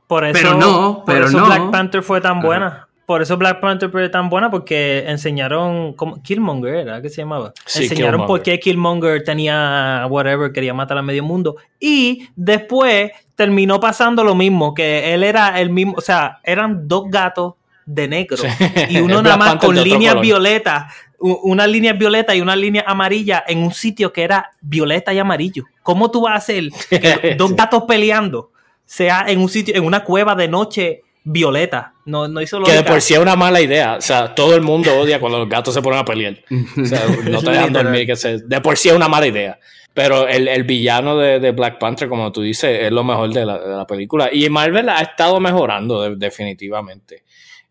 [0.05, 1.45] Por eso, Pero no, por pero eso no.
[1.45, 2.45] Black Panther fue tan Ajá.
[2.45, 2.88] buena.
[3.09, 7.53] Por eso Black Panther fue tan buena porque enseñaron como Killmonger era que se llamaba.
[7.65, 11.55] Sí, enseñaron por qué Killmonger tenía whatever, quería matar a medio mundo.
[11.79, 17.05] Y después terminó pasando lo mismo, que él era el mismo, o sea, eran dos
[17.09, 18.43] gatos de negro.
[18.87, 23.63] Y uno nada más con líneas violetas, una línea violeta y una línea amarilla en
[23.63, 25.63] un sitio que era violeta y amarillo.
[25.81, 28.51] ¿Cómo tú vas a hacer que dos gatos peleando
[28.85, 31.93] sea en un sitio, en una cueva de noche violeta?
[32.05, 33.95] No, no hizo Que de por sí es una mala idea.
[33.95, 36.37] O sea, todo el mundo odia cuando los gatos se ponen a pelear.
[36.81, 38.05] O sea, no te dejan dormir.
[38.05, 39.59] Que se, de por sí es una mala idea.
[39.93, 43.45] Pero el, el villano de, de Black Panther, como tú dices, es lo mejor de
[43.45, 44.29] la, de la película.
[44.31, 47.23] Y Marvel ha estado mejorando, de- definitivamente.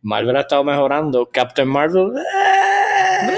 [0.02, 1.28] Marvel ha estado mejorando.
[1.32, 2.12] Captain Marvel.
[2.16, 3.36] eh,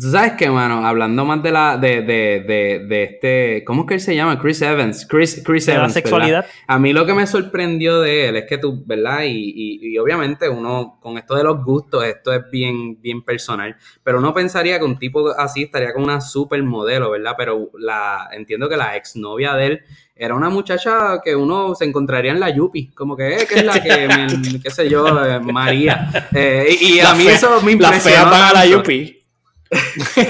[0.00, 0.86] ¿Tú sabes qué, mano?
[0.86, 3.64] Hablando más de la de, de, de, de este.
[3.66, 4.40] ¿Cómo es que él se llama?
[4.40, 5.04] Chris Evans.
[5.06, 5.94] Chris, Chris la Evans.
[5.94, 6.02] ¿verdad?
[6.10, 6.46] sexualidad.
[6.68, 9.24] A mí lo que me sorprendió de él es que tú, ¿verdad?
[9.24, 13.76] Y, y, y obviamente uno, con esto de los gustos, esto es bien, bien personal.
[14.02, 17.34] Pero uno pensaría que un tipo así estaría con una supermodelo, ¿verdad?
[17.36, 19.80] Pero la entiendo que la exnovia de él
[20.16, 22.88] era una muchacha que uno se encontraría en la Yupi.
[22.92, 26.28] Como que, eh, que es la que, me- qué sé yo, eh, María.
[26.34, 28.02] Eh, y, y a la mí eso me impresionó.
[28.02, 28.66] feas van a la.
[28.66, 29.16] Yupi.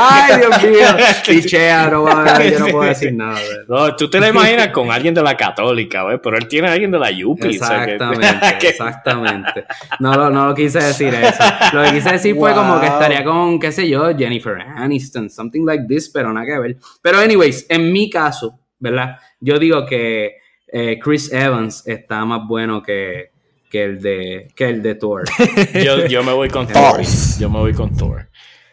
[0.00, 0.86] Ay, Dios mío.
[1.26, 2.06] Pichea, no,
[2.42, 3.38] yo no puedo decir nada.
[3.68, 6.20] No, tú te la imaginas con alguien de la católica, ¿ves?
[6.22, 7.58] Pero él tiene a alguien de la Yupi.
[7.58, 9.64] o sea que- Exactamente, exactamente.
[10.00, 11.42] No, lo- no lo quise decir eso.
[11.72, 15.64] Lo que quise decir fue como que estaría con, qué sé yo, Jennifer Aniston, something
[15.64, 16.76] like this, pero nada que ver.
[17.02, 19.16] Pero, anyways, en mi caso, ¿verdad?
[19.40, 20.36] Yo digo que
[20.70, 23.32] eh, Chris Evans está más bueno que,
[23.70, 25.24] que, el, de, que el de Thor.
[25.84, 27.00] yo, yo me voy con Thor.
[27.38, 28.28] Yo me voy con Thor.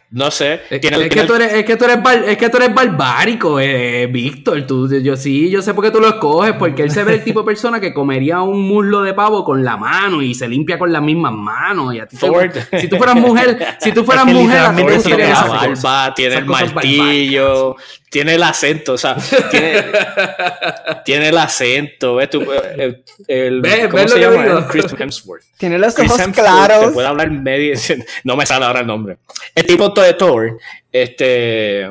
[0.08, 0.60] No sé.
[0.70, 0.88] Es, que
[1.26, 4.62] tú eres, es que tú eres, bar- es que tú eres barbárico, eh, Víctor.
[4.64, 7.24] Tú, yo sí, yo sé por qué tú lo escoges, porque él se ve el
[7.24, 10.78] tipo de persona que comería un muslo de pavo con la mano y se limpia
[10.78, 11.92] con las mismas manos.
[11.92, 12.50] Y a ti te- Thor.
[12.80, 16.34] si tú fueras mujer, si tú fueras Es que mujer, a ti te barba, tiene
[16.36, 17.76] el martillo,
[18.16, 19.14] tiene el acento, o sea,
[19.50, 19.84] tiene,
[21.04, 22.30] tiene el acento, ¿ves?
[22.30, 24.66] Tú, el, el- ¿Cómo se llama?
[24.68, 25.44] Chris Hemsworth.
[25.58, 27.74] Tiene los Chris ojos Hemsworth Te puede hablar medio.
[28.24, 29.18] No me sale ahora el nombre.
[29.54, 30.58] El tipo de Thor,
[30.90, 31.90] este.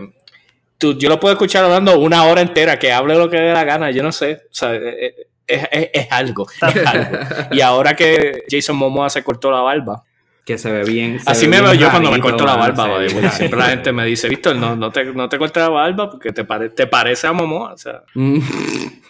[0.79, 3.63] Tú, yo lo puedo escuchar hablando una hora entera, que hable lo que dé la
[3.63, 4.41] gana, yo no sé.
[4.49, 5.13] O sea, es,
[5.45, 7.17] es- es- es algo, es algo.
[7.51, 10.03] Y ahora que Jason Momoa se cortó la barba,
[10.45, 11.19] Que se ve bien.
[11.19, 12.87] se Así ve me bien veo yo cuando me corto la barba.
[13.31, 16.31] Siempre la gente me dice, Víctor, no, no, te, no te cortes la barba porque
[16.31, 17.73] te, pare- te parece a Momoa.
[17.73, 18.39] O sea, Mm.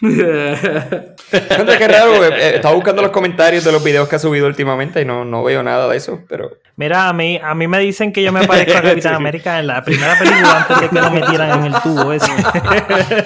[0.00, 5.04] Qué raro, eh, estaba buscando los comentarios de los videos que ha subido últimamente y
[5.04, 8.22] no, no veo nada de eso, pero Mira, a mí, a mí me dicen que
[8.22, 11.58] yo me parezco a Capitán América en la primera película antes de que lo metieran
[11.64, 12.30] en el tubo ese.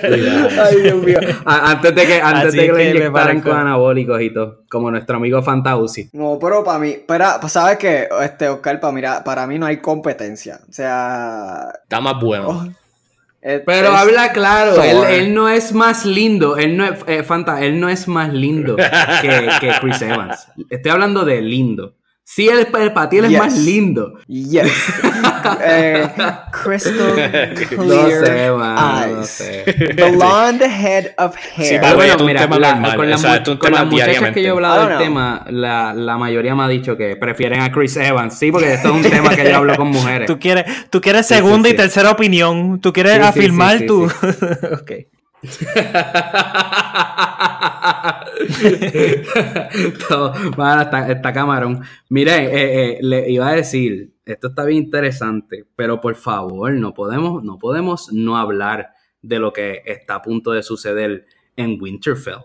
[0.03, 1.19] Ay, Dios mío.
[1.45, 4.31] A- Antes de que, antes Así de que que le me inyectaran con anabólicos y
[4.33, 4.60] todo.
[4.71, 6.09] Como nuestro amigo Fantausi.
[6.13, 8.09] No, pero para mí, para, ¿sabes qué?
[8.23, 10.61] Este, Oscar, para, mira, para mí no hay competencia.
[10.69, 12.49] O sea, está más bueno.
[12.49, 12.65] oh,
[13.43, 17.23] es- Pero es- habla claro, él, él no es más lindo, él no es, eh,
[17.25, 18.77] Fanta, él no es más lindo
[19.23, 20.47] que, que Chris Evans.
[20.71, 21.95] Estoy hablando de lindo.
[22.33, 23.39] Sí, él, él- para ti él es Yes.
[23.41, 24.13] más lindo.
[24.29, 24.63] Yes.
[25.65, 26.09] eh,
[26.53, 29.29] crystal No clear sé, mano, no eyes.
[29.29, 29.65] sé.
[30.13, 31.81] Blonde head of Sí, hair.
[31.81, 33.87] pero bueno, es un mira, tema la- normal, con, o las sea, con tema las
[33.87, 37.63] muchachas que yo he hablado del tema, la, la mayoría me ha dicho que prefieren
[37.63, 38.39] a Chris Evans.
[38.39, 40.27] Sí, porque esto es un tema que yo hablo con mujeres.
[40.31, 41.83] Tú quieres, tú quieres Sí, segunda sí, y sí.
[41.83, 42.81] tercera opinión.
[42.81, 44.09] Tú quieres Sí, sí, afirmar sí, tu.
[44.09, 44.17] sí,
[44.81, 44.93] Ok.
[50.09, 51.83] Todo- bueno, está, camarón.
[52.09, 56.95] Mire, eh, eh, le iba a decir, esto está bien interesante, pero por favor, no
[56.95, 58.91] podemos, no podemos no hablar
[59.23, 61.27] de lo que está a punto de suceder
[61.57, 62.45] en Winterfell.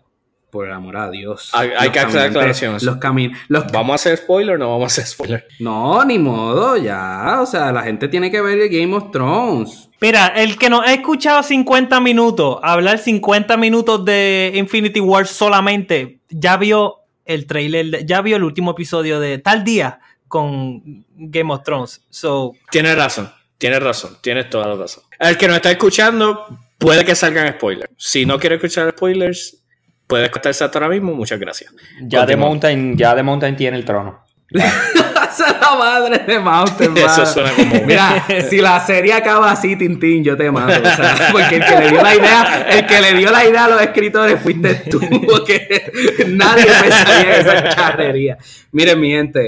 [0.56, 1.50] Por el amor a Dios.
[1.52, 2.82] Hay- que hacer aclaraciones.
[2.84, 5.46] Los cami- los ¿Vamos a hacer spoiler o no vamos a hacer spoiler?
[5.60, 7.40] No, ni modo, ya.
[7.42, 9.90] O sea, la gente tiene que ver el Game of Thrones.
[10.00, 16.20] Mira, el que nos ha escuchado 50 minutos, hablar 50 minutos de Infinity War solamente,
[16.30, 20.82] ya vio el trailer, ya vio el último episodio de tal día con
[21.18, 22.06] Game of Thrones.
[22.10, 25.04] So, Tienes razón, tienes razón, tienes toda la razón.
[25.20, 27.92] El que nos está escuchando, puede que salgan spoilers.
[27.98, 29.65] Si no quiere escuchar spoilers,
[30.08, 31.14] puede escucharse hasta ahora mismo.
[31.14, 31.74] Muchas gracias.
[32.02, 32.36] Ya de.
[32.36, 34.24] Mountain, ya de Mountain tiene el trono.
[35.36, 37.26] Esa es la madre de Mountain, Eso mano.
[37.26, 40.80] suena como- Mira, si la serie acaba así, Tintín, yo te mato.
[40.82, 43.66] O sea, porque el que le dio la idea, el que le dio la idea
[43.66, 45.92] a los escritores fuiste tú, porque
[46.28, 48.38] nadie pensaría en esa charrería.
[48.72, 49.48] Miren, mi gente,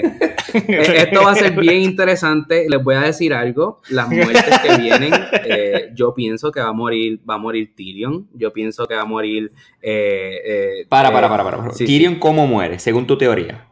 [0.54, 2.66] eh, esto va a ser bien interesante.
[2.70, 3.82] Les voy a decir algo.
[3.90, 5.14] Las muertes que vienen,
[5.46, 8.28] eh, yo pienso que va a morir, va a morir Tyrion.
[8.34, 9.52] Yo pienso que va a morir.
[9.82, 11.58] eh, eh, Para, para, para, para.
[11.58, 11.72] para.
[11.72, 11.86] sí, sí.
[11.86, 12.80] Tyrion, ¿cómo muere?
[12.80, 13.66] Según tu teoría.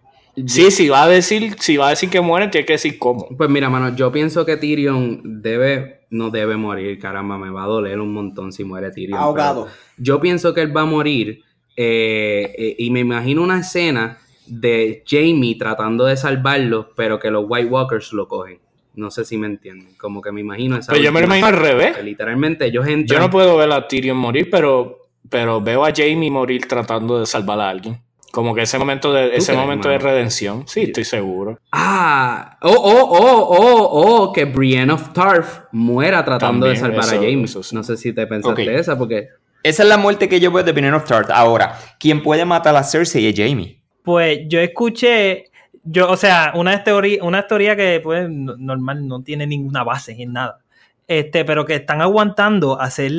[0.45, 3.27] Sí, si va a decir, si va a decir que muere, tiene que decir cómo.
[3.37, 7.67] Pues mira, mano, yo pienso que Tyrion debe, no debe morir, caramba, me va a
[7.67, 9.17] doler un montón si muere Tyrion.
[9.17, 9.67] Ahogado.
[9.97, 11.43] Yo pienso que él va a morir
[11.77, 14.17] eh, eh, y me imagino una escena
[14.47, 18.59] de Jamie tratando de salvarlo, pero que los White Walkers lo cogen.
[18.95, 21.47] No sé si me entienden, como que me imagino esa Pero yo me lo imagino
[21.47, 21.97] al revés.
[21.97, 26.31] que Literalmente ellos Yo no puedo ver a Tyrion morir, pero, pero veo a Jamie
[26.31, 27.99] morir tratando de salvar a alguien.
[28.35, 30.67] Como que ese momento de, ese crees, momento de redención.
[30.67, 31.57] Sí, estoy seguro.
[31.71, 33.89] Ah, oh, oh, oh, oh,
[34.23, 37.73] oh, que Brienne of Tarth muera tratando de salvar eso- a sí.
[37.73, 38.67] No sé si te pensaste Ok.
[38.79, 39.29] esa, porque...
[39.63, 41.31] Esa es la muerte que yo veo de Brienne of Tarth.
[41.31, 43.81] Ahora, ¿quién puede matar a Cersei es Jamie.
[44.03, 45.45] pues yo escuché,
[45.83, 50.11] yo, o sea, una teoría, una teoría que pues no- normal no tiene ninguna base
[50.21, 50.59] en nada.
[51.07, 53.11] Este, pero que están aguantando hacer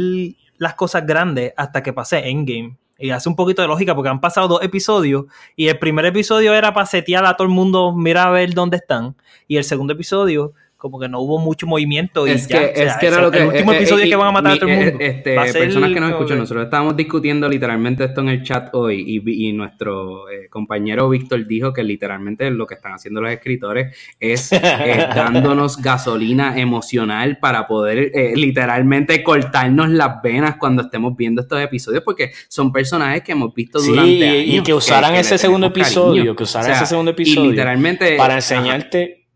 [0.58, 2.76] las cosas grandes hasta que pase Endgame.
[2.98, 6.54] Y hace un poquito de lógica porque han pasado dos episodios y el primer episodio
[6.54, 9.16] era para setear a todo el mundo, mira a ver dónde están.
[9.46, 12.26] Y el segundo episodio, como que no hubo mucho movimiento.
[12.26, 13.38] Y Es ya, que, o sea, es que era lo que.
[13.38, 14.96] El último episodio eh, que van a matar a todo el mundo.
[15.00, 19.48] Este, personas que nos escuchan, nosotros estábamos discutiendo literalmente esto en el chat hoy y,
[19.48, 24.52] y nuestro eh, compañero Víctor dijo que literalmente lo que están haciendo los escritores es
[24.52, 31.60] eh, dándonos gasolina emocional para poder eh, literalmente cortarnos las venas cuando estemos viendo estos
[31.60, 34.54] episodios porque son personajes que hemos visto Sí, durante y- años.
[34.56, 36.36] y que usaran ese segundo episodio, cariño.
[36.36, 38.16] que usaran O sea, ese segundo Y episodio literalmente...
[38.16, 38.40] para ajá.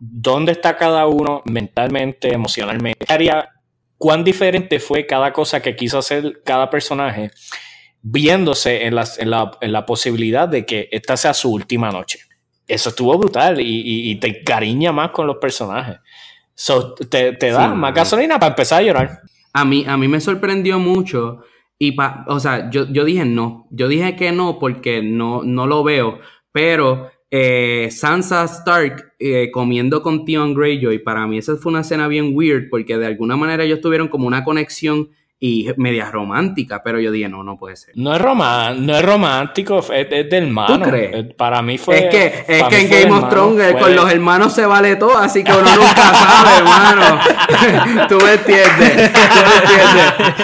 [0.02, 3.04] Dónde está cada uno mentalmente, emocionalmente.
[3.06, 3.50] ¿Qué haría-
[3.98, 7.30] cuán diferente fue cada cosa que quiso hacer cada personaje,
[8.02, 12.20] viéndose en, las- en la, en la posibilidad de que esta sea su última noche.
[12.66, 15.98] Eso estuvo brutal y, y- y te encariña más con los personajes.
[16.54, 19.20] So, te, te da Sí, más gasolina para empezar a llorar.
[19.52, 21.42] A mí, a mí me sorprendió mucho
[21.78, 25.66] y, pa- o sea, yo, yo dije no, yo dije que no porque no, no
[25.66, 26.20] lo veo,
[26.52, 32.08] pero eh, Sansa Stark eh, comiendo con Theon Greyjoy, para mí esa fue una escena
[32.08, 35.10] bien weird porque de alguna manera ellos tuvieron como una conexión
[35.42, 37.94] y media romántica, pero yo dije no, no puede ser.
[37.96, 40.78] No es, román, no es romántico, es, es de hermano.
[40.78, 41.14] ¿Tú crees?
[41.14, 41.96] Eh, Para mí fue.
[41.98, 44.96] es que, es que en Game of Thrones eh, fue con los hermanos se vale
[44.96, 47.20] todo, así que uno nunca sabe, hermano.
[48.08, 49.56] Tú me entiendes, tú me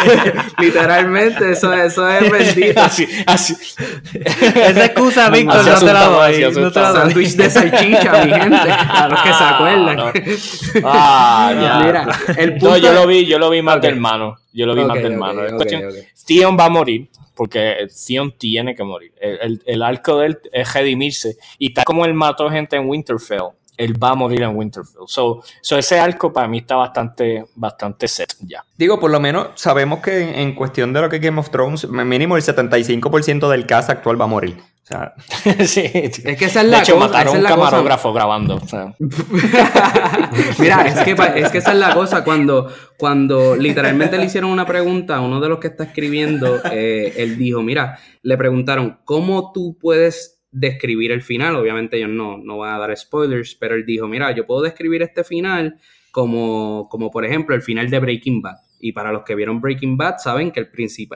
[0.08, 0.44] entiendes.
[0.58, 2.80] Literalmente, eso, eso es bendito.
[2.80, 3.54] así, así.
[4.14, 6.40] Esa excusa, Víctor, no te la doy.
[6.54, 7.00] no te la doy.
[7.02, 9.98] Sándwich de salchicha, mi gente, a los que se acuerdan.
[10.84, 11.86] Ah, ya.
[11.86, 13.82] Mira, el punto No, yo lo vi, yo lo vi más Ok.
[13.82, 14.36] de hermano.
[14.56, 15.44] Yo lo vi Ok, más de hermano.
[15.44, 15.94] Es ok, cuestión- ok.
[16.26, 19.12] Theon va a morir, porque Theon tiene que morir.
[19.20, 21.36] El, el- el arco de él es redimirse.
[21.58, 25.02] Y tal como él mató gente en Winterfell, él va a morir en Winterfell.
[25.06, 28.64] So, so ese arco para mí está bastante, bastante set ya.
[28.78, 31.86] Digo, por lo menos sabemos que en, en cuestión de lo que Game of Thrones,
[31.88, 34.56] mínimo el 75% del cast actual va a morir.
[34.86, 35.14] O sea,
[35.66, 37.06] sí, Es que esa es de la hecho, cosa.
[37.06, 37.54] mataron a un cosa.
[37.56, 38.54] camarógrafo grabando.
[38.54, 38.94] o sea.
[40.58, 42.22] Mira, es que, es que esa es la cosa.
[42.22, 47.14] Cuando, cuando literalmente le hicieron una pregunta a uno de los que está escribiendo, eh,
[47.16, 51.56] él dijo: Mira, le preguntaron, ¿cómo tú puedes describir el final?
[51.56, 55.02] Obviamente, ellos no, no van a dar spoilers, pero él dijo: Mira, yo puedo describir
[55.02, 55.78] este final
[56.12, 58.56] como, como por ejemplo, el final de Breaking Bad.
[58.78, 60.68] Y para los que vieron Breaking Bad, saben que el,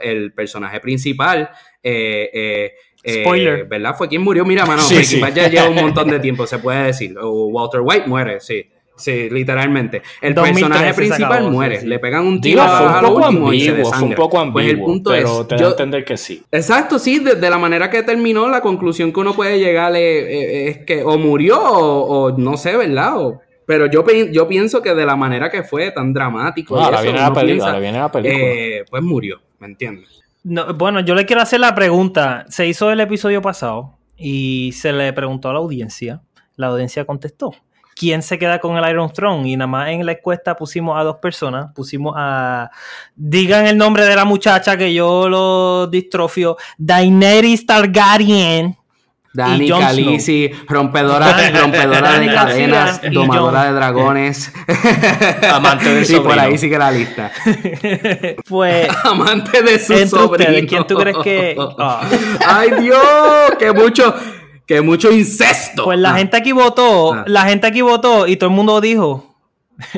[0.02, 1.50] el personaje principal.
[1.83, 3.64] eh, eh, eh, Spoiler.
[3.64, 3.94] ¿Verdad?
[3.96, 4.44] Fue quien murió.
[4.44, 5.20] Mira, mano, Sí, Breaking sí.
[5.20, 7.16] Bad ya lleva un montón de tiempo, se puede decir.
[7.20, 8.64] O Walter White muere, sí.
[8.96, 10.03] Sí, literalmente.
[10.20, 11.76] El 2013 personaje principal acabó, muere.
[11.76, 11.86] sí, sí.
[11.88, 14.09] Le pegan un Digo, tiro fue a un lo poco último y se ambiguo, fue
[14.09, 16.42] un poco ambiguo, Pues el punto pero es, te a yo- entender que sí.
[16.53, 20.26] Exacto, sí, de, de la manera que terminó, la conclusión que uno puede llegar es,
[20.28, 23.18] es- es que o murió o, o no sé, ¿verdad?
[23.22, 26.82] O- pero yo, pi- yo pienso que de la manera que fue, tan dramático, No,
[26.82, 28.44] y ahora eso, viene la película, piensa, ahora viene la película.
[28.44, 30.20] eh, pues murió, ¿me entiendes?
[30.43, 32.47] No, bueno, yo le quiero hacer la pregunta.
[32.49, 36.22] Se hizo el episodio pasado y se le preguntó a la audiencia.
[36.57, 37.53] La audiencia contestó.
[37.95, 39.47] ¿Quién se queda con el Iron Throne?
[39.47, 41.70] Y nada más en la encuesta pusimos a dos personas.
[41.74, 42.70] Pusimos a.
[43.14, 46.57] Digan el nombre de la muchacha que yo lo distrofio.
[46.78, 48.80] Daenerys Targaryen.
[49.33, 54.53] Dani Khaleesi, rompedora, rompedora de cadenas, domadora de dragones.
[55.53, 56.43] Amante del Y por sobrino.
[56.43, 57.31] ahí sigue la lista.
[58.49, 58.89] Pues.
[59.05, 60.51] Amante de su sobrino.
[60.51, 62.03] ustedes, ¿quién tú crees que- Ah.
[62.47, 63.01] ¡Ay, Dios!
[63.59, 64.14] ¡Qué mucho,
[64.66, 65.85] que mucho incesto!
[65.85, 66.18] Pues la Ah.
[66.18, 67.24] gente aquí votó, Ah.
[67.26, 69.37] la gente aquí votó y todo el mundo dijo,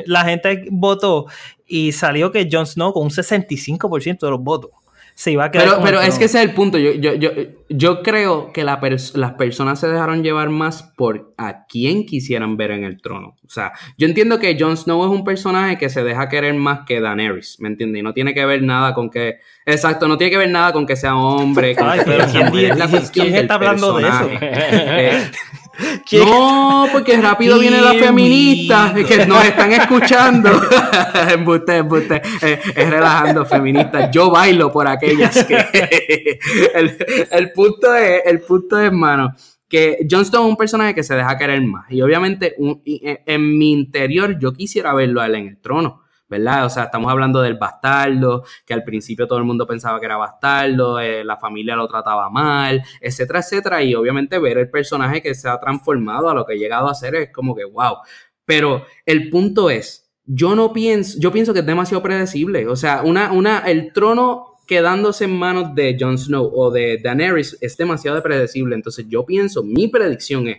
[0.05, 1.25] la gente votó
[1.67, 4.71] y salió que Jon Snow con un 65% de los votos
[5.15, 6.77] se iba a quedar Pero, pero es que ese es el punto.
[6.77, 7.31] Yo, yo, yo,
[7.69, 12.57] yo creo que la pers- las personas se dejaron llevar más por a quién quisieran
[12.57, 13.35] ver en el trono.
[13.45, 16.81] O sea, yo entiendo que Jon Snow es un personaje que se deja querer más
[16.87, 17.99] que Daenerys, ¿me entiendes?
[17.99, 19.35] Y no tiene que ver nada con que...
[19.65, 21.75] Exacto, no tiene que ver nada con que sea hombre.
[21.75, 24.29] Con Ay, que pero sea ¿quién mujer, es la quién está hablando de eso?
[24.41, 25.62] Eh, ¿Quién-
[26.25, 30.49] No, porque rápido viene la feminista que nos están escuchando.
[31.31, 32.21] embuste, embuste.
[32.41, 34.09] Eh, es relajando feministas.
[34.11, 35.57] Yo bailo por aquellas que.
[36.75, 36.97] el,
[37.31, 39.33] el punto es, el punto es, hermano,
[39.67, 41.85] que Jon Snow es un personaje que se deja querer más.
[41.89, 46.02] Y obviamente, un- en, en mi interior, yo quisiera verlo a él en el trono.
[46.33, 46.65] ¿Verdad?
[46.65, 50.17] O sea, estamos hablando del bastardo, que al principio todo el mundo pensaba que era
[50.17, 53.83] bastardo, eh, la familia lo trataba mal, etcétera, etcétera.
[53.83, 56.95] Y obviamente ver el personaje que se ha transformado a lo que ha llegado a
[56.95, 57.97] ser es como que wow.
[58.45, 62.67] Pero el punto es, yo no pienso, yo pienso que es demasiado predecible.
[62.67, 67.59] O sea, una, una, el trono quedándose en manos de Jon Snow o de Daenerys
[67.61, 68.73] es demasiado predecible.
[68.73, 70.57] Entonces yo pienso, mi predicción es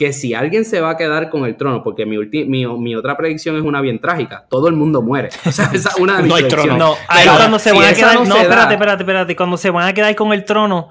[0.00, 2.96] que si alguien se va a quedar con el trono, porque mi, ulti- mi, mi
[2.96, 5.28] otra predicción es una bien trágica, todo el mundo muere.
[5.46, 6.62] O sea, esa es una de mis No hay trono.
[6.64, 6.78] predicciones.
[6.78, 9.36] No, ahí cuando se si van a quedar, no no, se da- espérate, espérate, espérate,
[9.36, 10.88] cuando se van a quedar con el trono,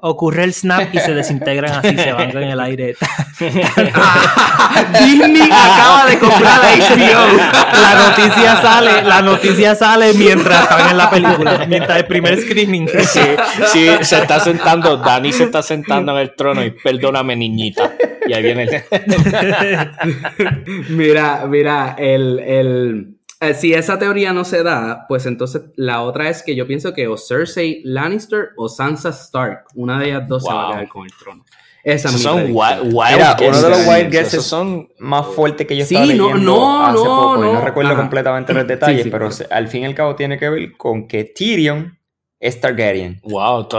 [0.00, 2.94] ocurre el snap y se desintegran así, se van en el aire.
[5.00, 7.36] Disney acaba de comprar a HBO.
[7.80, 12.88] la noticia sale, la noticia sale mientras están en la película, mientras el primer screening.
[12.88, 13.20] Sí,
[13.66, 17.92] sí, se está sentando, Dani se está sentando en el trono y perdóname, niñita.
[18.26, 18.70] Y ahí viene el...
[20.90, 26.28] Mira, mira, el, el, eh, si esa teoría no se da, pues entonces la otra
[26.28, 30.44] es que yo pienso que o Cersei Lannister o Sansa Stark, una de ellas dos
[30.44, 30.72] se va a Wow.
[30.74, 31.44] quedar con el trono.
[31.82, 34.86] Esa son wild, wild uno de los wild guesses son...
[34.98, 37.60] más fuerte que yo Sí, estaba no, leyendo no, hace no, poco, y no no.
[37.62, 38.00] recuerdo Ajá.
[38.02, 39.10] completamente los detalles, Sí, sí.
[39.10, 41.98] pero se- al fin y al cabo tiene que ver con que Tyrion
[42.40, 43.20] es Targaryen.
[43.22, 43.76] Wow, tú,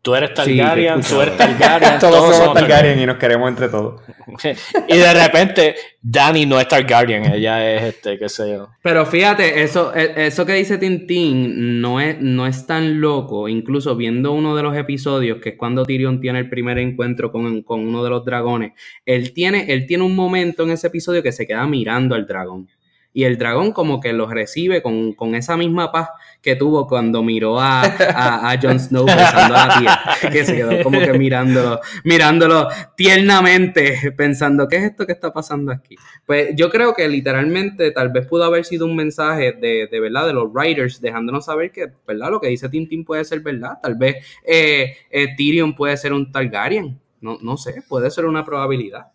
[0.00, 1.36] tú eres Sí, Targaryen, te tú eres.
[1.36, 4.00] Targaryen, Todos somos somos Targaryen y nos queremos entre todos.
[4.88, 8.68] Y de repente, Dani no es Targaryen, ella es este, qué sé yo.
[8.82, 13.48] Pero fíjate, eso, e- eso que dice Tintín no es, no es tan loco.
[13.48, 17.62] Incluso viendo uno de los episodios, que es cuando Tyrion tiene el primer encuentro con,
[17.62, 18.72] con uno de los dragones,
[19.04, 22.68] él tiene, él tiene un momento en ese episodio que se queda mirando al dragón.
[23.18, 26.10] Y el dragón como que lo recibe con, con esa misma paz
[26.40, 30.00] que tuvo cuando miró a, a, Jon Snow besando a la tía.
[30.30, 35.72] Que se quedó como que mirándolo, mirándolo tiernamente, pensando, ¿qué es esto que está pasando
[35.72, 35.96] aquí?
[36.26, 40.24] Pues yo creo que literalmente tal vez pudo haber sido un mensaje de, de verdad
[40.24, 43.80] de los writers dejándonos saber que verdad lo que dice Tintín puede ser verdad.
[43.82, 44.94] Tal vez eh,
[45.36, 47.00] Tyrion puede ser un Targaryen.
[47.20, 49.08] No, no sé, puede ser una probabilidad.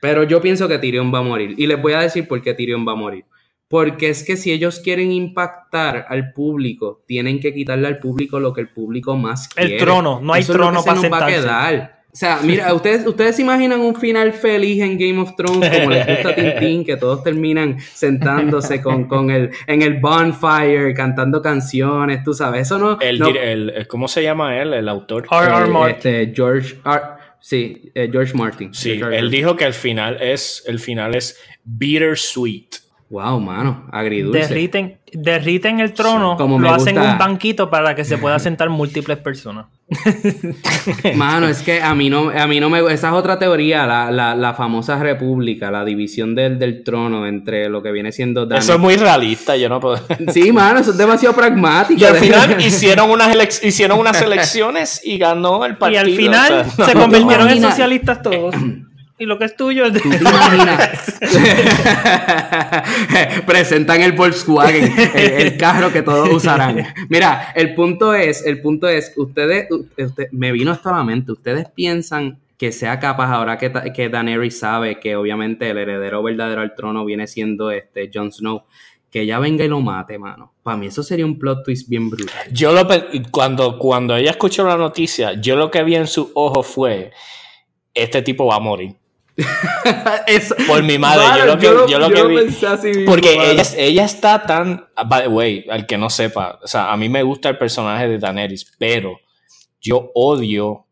[0.00, 1.54] Pero yo pienso que Tyrion va a morir.
[1.56, 3.24] Y les voy a decir por qué Tyrion va a morir.
[3.68, 8.52] Porque es que si ellos quieren impactar al público, tienen que quitarle al público lo
[8.52, 9.84] que el público más El quiere.
[9.84, 11.94] trono, no hay Eso es lo trono que se para nos va a quedar.
[12.12, 15.90] O sea, mira, ustedes, ustedes se imaginan un final feliz en Game of Thrones, como
[15.90, 21.42] les gusta a Tintín, que todos terminan sentándose con, con el, en el bonfire, cantando
[21.42, 23.00] canciones, tú sabes, eso no...
[23.00, 25.26] El, el- el- ¿Cómo se llama él, el autor?
[25.28, 25.44] R.
[25.56, 25.64] R.
[25.64, 25.96] eh, Martin.
[25.96, 27.00] este, George R.
[27.40, 28.72] Sí, eh, George Martin.
[28.72, 32.83] Sí, George él dijo que el final es, el final es bittersweet.
[33.10, 34.40] Wow, mano, agridulce.
[34.40, 37.12] Derriten, derriten el trono, Sí, como me lo hacen gusta.
[37.12, 39.66] un banquito para que se pueda sentar múltiples personas.
[41.14, 44.10] Mano, es que a mí no, a mí no me esa es otra teoría, la,
[44.10, 48.60] la, la famosa república, la división del, del trono entre lo que viene siendo Dani.
[48.60, 49.98] Eso es muy realista, yo no puedo.
[50.32, 52.00] Sí, mano, eso es demasiado pragmático.
[52.00, 56.00] Y al final hicieron unas, elec- hicieron unas elecciones y ganó el y partido.
[56.00, 58.54] al final o sea, se no, convirtieron en socialistas todos.
[59.16, 60.00] Y lo que es tuyo es de...
[63.46, 66.84] Presentan el Volkswagen, el, el carro que todos usarán.
[67.08, 71.32] Mira, el punto es, el punto es, ustedes, usted- me vino esto a la mente,
[71.32, 76.60] ustedes piensan que sea capaz ahora que, que Daenerys sabe que obviamente el heredero verdadero
[76.60, 78.64] al trono viene siendo este Jon Snow,
[79.10, 80.52] que ella venga y lo mate, mano.
[80.62, 82.34] Para mí eso sería un plot twist bien brutal.
[82.52, 86.28] Yo lo pe- cuando, cuando ella escuchó la noticia, yo lo que vi en sus
[86.34, 87.12] ojos fue
[87.92, 88.94] este tipo va a morir.
[90.66, 92.36] Por mi madre, yo lo que, yo lo que vi.
[92.36, 94.86] pensé así mismo, Porque ella, ella está tan.
[95.06, 98.08] By the way, al que no sepa, o sea, a mí me gusta el personaje
[98.08, 99.18] de Daenerys, pero
[99.80, 100.86] yo odio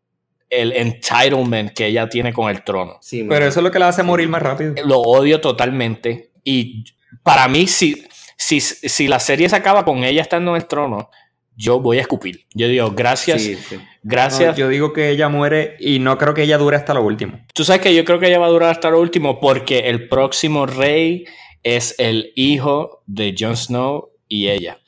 [0.49, 2.97] el entitlement que ella tiene con el trono.
[3.01, 3.25] Sí.
[3.27, 4.75] Pero eso es lo que la hace morir más rápido.
[4.85, 6.31] Lo odio totalmente.
[6.43, 6.83] Y
[7.23, 8.05] para mí, si,
[8.37, 11.09] si, si la serie se acaba con ella estando en el trono,
[11.55, 12.45] yo voy a escupir.
[12.53, 13.79] Yo digo, gracias, Sí, sí.
[14.01, 14.51] gracias.
[14.51, 17.39] No, yo digo que ella muere y no creo que ella dure hasta lo último.
[17.53, 20.07] Tú sabes que yo creo que ella va a durar hasta lo último porque el
[20.07, 21.25] próximo rey
[21.63, 24.79] es el hijo de Jon Snow y ella.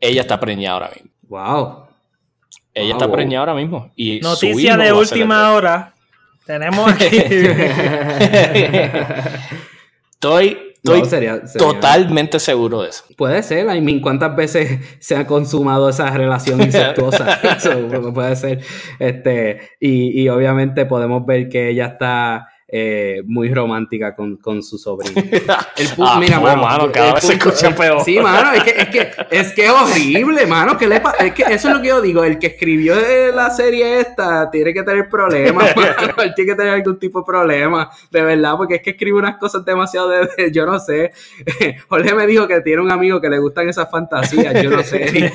[0.00, 1.10] Ella está preñada ahora mismo.
[1.22, 1.86] Wow.
[2.74, 3.14] Ella está wow.
[3.14, 3.90] preñada ahora mismo.
[3.96, 5.94] Y Noticia de última hora.
[6.44, 7.08] Tenemos aquí...
[10.12, 13.04] Estoy, estoy No, sería- sería- totalmente seguro de eso.
[13.16, 17.38] Puede ser, I mean, ¿cuántas veces se ha consumado esa relación incestuosa?
[17.56, 18.60] Eso puede ser.
[18.98, 24.76] Este, y, y obviamente podemos ver que ella está eh, muy romántica con, con su
[24.76, 25.14] sobrino.
[25.76, 28.02] El Ah, mira, fue, mano, mano, cada el vez se escucha peor.
[28.04, 30.76] Sí, mano, es que es, que, es, que es horrible, mano.
[30.76, 32.24] ¿qué le pa- es que eso es lo que yo digo.
[32.24, 36.14] El que escribió eh, la serie esta tiene que tener problemas, mano.
[36.22, 39.38] Él tiene que tener algún tipo de problema, de verdad, porque es que escribe unas
[39.38, 41.12] cosas demasiado de, de- yo no sé.
[41.88, 45.32] Jorge me dijo que tiene un amigo que le gustan esas fantasías, yo no sé.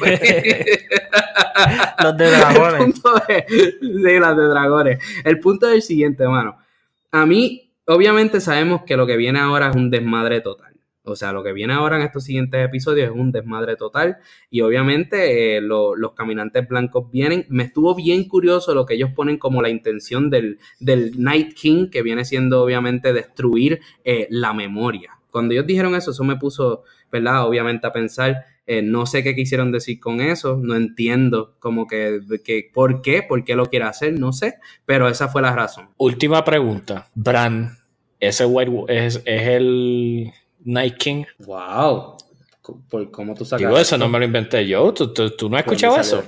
[2.04, 2.78] Los de El dragones.
[2.84, 5.00] punto es, sí, las de dragones.
[5.24, 6.58] El punto es el siguiente, mano.
[7.14, 10.74] A mí, obviamente sabemos que lo que viene ahora es un desmadre total.
[11.06, 14.18] O sea, lo que viene ahora en estos siguientes episodios es un desmadre total.
[14.50, 17.46] Y obviamente eh, lo- los caminantes blancos vienen.
[17.50, 21.90] Me estuvo bien curioso lo que ellos ponen como la intención del, del Night King,
[21.90, 25.20] que viene siendo obviamente destruir eh, la memoria.
[25.30, 27.46] Cuando ellos dijeron eso, eso me puso, ¿verdad?
[27.48, 28.46] Obviamente a pensar.
[28.66, 33.22] Eh, no sé qué quisieron decir con eso, no entiendo como que, que por qué,
[33.24, 34.56] por qué lo quiere hacer, no sé,
[34.86, 35.90] pero esa fue la razón.
[35.98, 37.10] Última pregunta.
[37.14, 37.78] Bran,
[38.20, 40.32] ese white, es, es el
[40.64, 41.24] Night King.
[41.46, 42.16] Wow.
[42.90, 44.94] ¿Por cómo tú sacas Digo, eso no me lo inventé yo.
[44.94, 46.24] ¿Tú, tú, tú no has escuchado eso?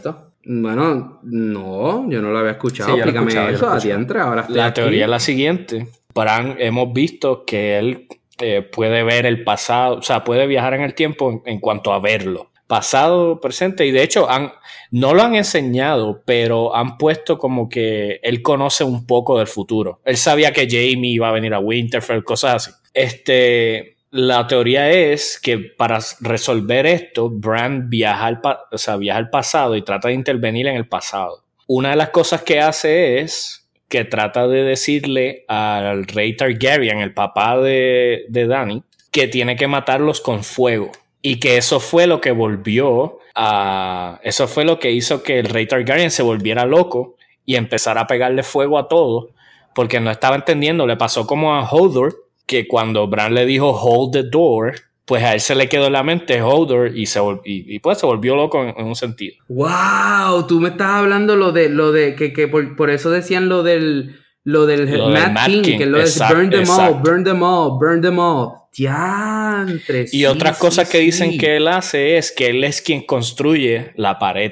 [0.48, 2.90] Bueno, no, yo no lo había escuchado.
[2.90, 4.82] Sí, Explícame escuchado, eso, adiantre, ahora estoy La aquí.
[4.82, 5.88] teoría es la siguiente.
[6.14, 8.08] Bran, hemos visto que él
[8.40, 12.00] eh, puede ver el pasado, o sea, puede viajar en el tiempo en, cuanto a
[12.00, 12.52] verlo.
[12.68, 14.52] Pasado, presente, y de hecho han,
[14.92, 20.02] no lo han enseñado, pero han puesto como que él conoce un poco del futuro.
[20.04, 22.72] Él sabía que Jamie iba a venir a Winterfell, cosas así.
[22.94, 29.76] Este, la teoría es que para resolver esto, Bran viaja o sea, viaja al pasado
[29.76, 31.44] y trata de intervenir en el pasado.
[31.68, 37.14] Una de las cosas que hace es que trata de decirle al rey Targaryen, el
[37.14, 38.82] papá de, de
[39.12, 40.92] que tiene que matarlos con fuego.
[41.22, 44.20] Y que eso fue lo que volvió a...
[44.24, 47.16] Eso fue lo que hizo que el rey Targaryen se volviera loco
[47.46, 49.30] y empezara a pegarle fuego a todo.
[49.74, 50.86] Porque no estaba entendiendo.
[50.86, 54.76] Le pasó como a Hodor, que cuando Bran le dijo hold the door,
[55.06, 58.00] pues a él se le quedó en la mente Hodor y, se y, y pues
[58.00, 59.36] se volvió loco en, en un sentido.
[59.48, 63.48] Wow, tú me estás hablando lo de lo de que, que por, por eso decían
[63.48, 66.50] lo del lo del Lo del Mad, Mad King, King, que lo de exacto, burn
[66.52, 68.50] them all, burn them all, burn them all.
[68.78, 71.06] Diantre, Y sí, otras sí, cosas que sí.
[71.06, 74.52] dicen que él hace es que él es quien construye la pared.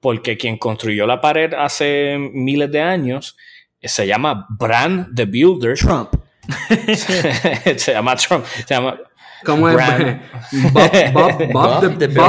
[0.00, 3.36] Porque quien construyó la pared hace miles de años
[3.82, 5.74] se llama Bran the Builder.
[5.76, 6.10] Trump.
[7.76, 8.44] se llama Trump.
[8.66, 8.98] Se llama.
[9.44, 9.76] ¿Cómo es?
[10.72, 12.14] Bob, Bob, Bob, Bob the, the.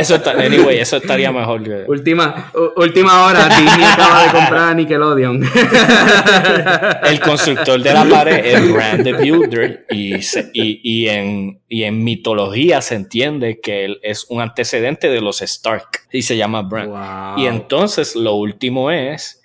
[0.00, 1.62] Eso está, anyway, eso estaría mejor.
[1.62, 5.42] que- última, última hora, Disney acaba de comprar a Nickelodeon.
[7.04, 9.86] El constructor de la pared es Bran the Builder.
[9.90, 15.08] Y, se- y, y en, y en mitología se entiende que él es un antecedente
[15.08, 15.86] de los Stark.
[16.12, 16.88] Y se llama Bran.
[16.90, 17.38] Wow.
[17.42, 19.40] Y entonces lo último es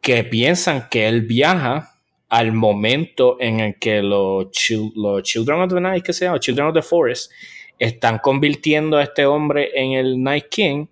[0.00, 1.93] que piensan que él viaja
[2.28, 4.48] al momento en el que los,
[4.94, 7.30] los Children of the Night, que se llama, Children of the Forest,
[7.78, 10.86] están convirtiendo a este hombre en el Night King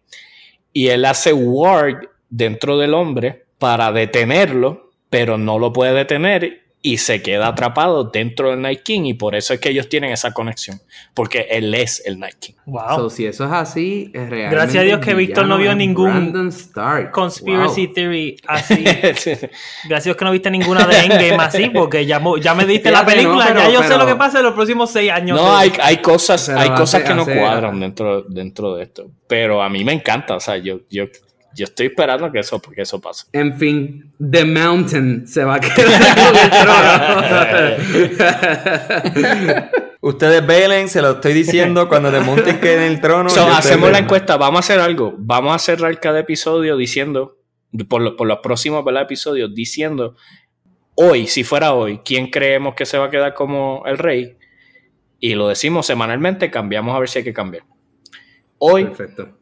[0.73, 6.97] y él hace ward dentro del hombre para detenerlo, pero no lo puede detener y
[6.99, 10.33] se queda atrapado dentro del Night King y por eso es que ellos tienen esa
[10.33, 10.81] conexión,
[11.15, 12.55] porque él es el Night King.
[12.67, 12.97] Wow.
[12.97, 14.51] So, si eso es así, es real.
[14.51, 17.13] Gracias a Dios que Víctor no vio ningún Brandon Stark.
[17.13, 17.95] Conspiracy Wow.
[17.95, 18.85] theory así.
[19.05, 19.47] Gracias
[19.93, 23.07] a Dios que no viste ninguna de Endgame así, porque ya, ya me diste la
[23.07, 25.41] película, no, pero- ya yo sé lo que pasa en los próximos seis años.
[25.41, 29.11] No, hay, hay cosas, hay cosas hace- que no hace- cuadran dentro, dentro de esto,
[29.29, 31.05] pero a mí me encanta, o sea, yo, yo,
[31.55, 33.27] yo estoy esperando que eso, que eso pase.
[33.33, 36.51] En fin, The Mountain se va a quedar con el
[39.31, 39.71] trono.
[40.01, 43.29] Ustedes velen, se lo estoy diciendo cuando te monten que en el trono.
[43.31, 47.37] So, hacemos la encuesta, vamos a hacer algo, vamos a cerrar cada episodio diciendo,
[47.89, 49.03] por, lo- por los próximos ¿verdad?
[49.03, 50.17] episodios, diciendo,
[50.97, 54.37] hoy, si fuera hoy, ¿quién creemos que se va a quedar como el rey?
[55.21, 57.63] Y lo decimos semanalmente, cambiamos a ver si hay que cambiar.
[58.59, 59.39] Hoy, Perfecto.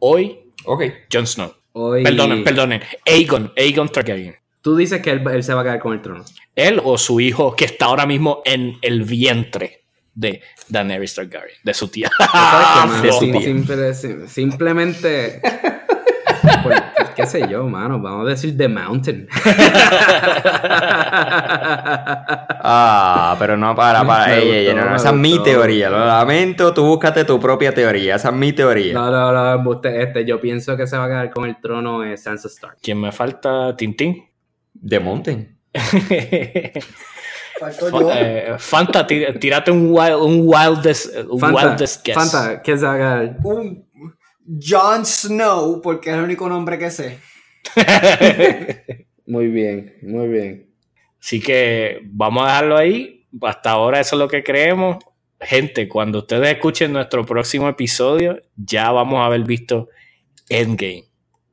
[0.00, 0.82] hoy, Ok.
[1.12, 1.54] Jon Snow.
[1.72, 2.82] Hoy, Perdonen, perdonen.
[3.06, 4.36] Aegon, Aegon Targaryen.
[4.60, 6.24] Tú dices que él, él se va a quedar con el trono.
[6.54, 9.82] Él o su hijo que está ahora mismo en el vientre
[10.14, 12.10] de Daenerys Targaryen, de su tía.
[12.18, 13.40] ¿Sabes qué, de su tía.
[13.40, 15.40] simple- simplemente.
[17.14, 18.00] Qué sé yo, mano.
[18.00, 19.28] Vamos a decir The Mountain.
[22.64, 24.36] Ah, pero no, para, para.
[24.36, 25.90] Ey, ey, gustó, no, no, me esa es mi teoría.
[25.90, 28.14] Lo lamento, tú búscate tu propia teoría.
[28.14, 28.94] Esa es mi teoría.
[28.94, 32.22] no, no, no, este, yo pienso que se va a quedar con el trono es
[32.22, 32.76] Sansa Stark.
[32.80, 33.74] ¿Quién me falta?
[33.76, 34.28] Tintín.
[34.74, 35.58] De Mountain.
[37.58, 38.10] Falto yo.
[38.12, 42.16] Eh, Fanta, tí- tírate un, wild, un wildest, un Fanta, wildest guess.
[42.16, 43.36] Fanta, ¿quién se va a quedar?
[43.44, 43.84] Un
[44.46, 47.18] Jon Snow, porque es el único nombre que sé.
[49.26, 50.74] Muy bien, muy bien.
[51.20, 53.26] Así que vamos a dejarlo ahí.
[53.40, 54.96] Hasta ahora eso es lo que creemos.
[55.40, 59.88] Gente, cuando ustedes escuchen nuestro próximo episodio, ya vamos a haber visto
[60.48, 61.04] Endgame.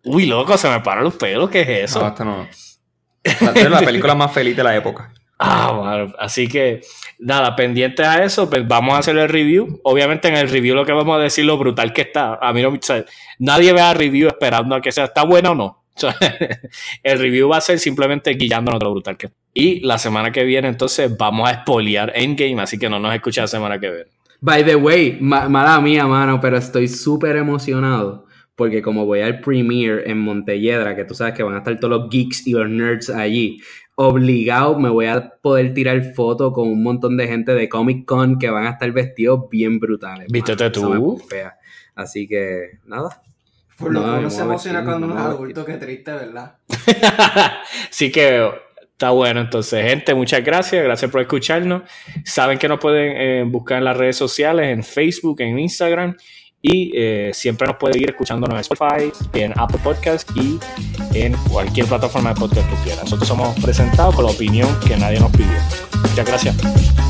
[0.03, 1.49] Uy, loco, se me paran los pelos.
[1.49, 2.01] ¿Qué es eso?
[2.01, 2.47] No, esto no.
[3.23, 5.13] Esta es la película más feliz de la época.
[5.41, 6.81] Ah, bueno, así que
[7.17, 9.79] nada, pendientes a eso, pues vamos a hacer el review.
[9.83, 12.35] Obviamente en el review lo que vamos a decir lo brutal que está.
[12.41, 13.05] A mí no, o sea,
[13.39, 15.83] nadie ve a review esperando a que sea está bueno o no.
[17.03, 19.37] El review va a ser simplemente guiándonos lo brutal que está.
[19.53, 23.41] Y la semana que viene entonces vamos a espolear Endgame, así que no nos escucha
[23.41, 24.05] la semana que viene.
[24.41, 28.25] By the way, ma- mala mía, mano, pero estoy súper emocionado
[28.55, 31.97] porque como voy al premiere en Montelledra, que tú sabes que van a estar todos
[32.01, 33.61] los geeks y los nerds allí,
[34.01, 38.39] obligado me voy a poder tirar fotos con un montón de gente de Comic Con
[38.39, 40.27] que van a estar vestidos bien brutales.
[40.31, 41.21] Vístete tú.
[41.95, 43.21] Así que, nada.
[43.77, 46.55] Por lo No, que uno se emociona cuando uno es adulto, qué triste, ¿verdad?
[47.89, 48.49] Así que
[48.89, 49.41] está bueno.
[49.41, 50.81] Entonces, gente, muchas gracias.
[50.81, 51.81] Gracias por escucharnos.
[52.23, 56.15] Saben que nos pueden eh, buscar en las redes sociales, en Facebook, en Instagram.
[56.61, 60.59] Y eh, siempre nos pueden ir escuchándonos en Spotify, en Apple Podcast y
[61.13, 63.05] en cualquier plataforma de podcast que quieran.
[63.05, 65.57] Nosotros somos presentados con la opinión que nadie nos pidió.
[66.01, 67.08] Muchas gracias.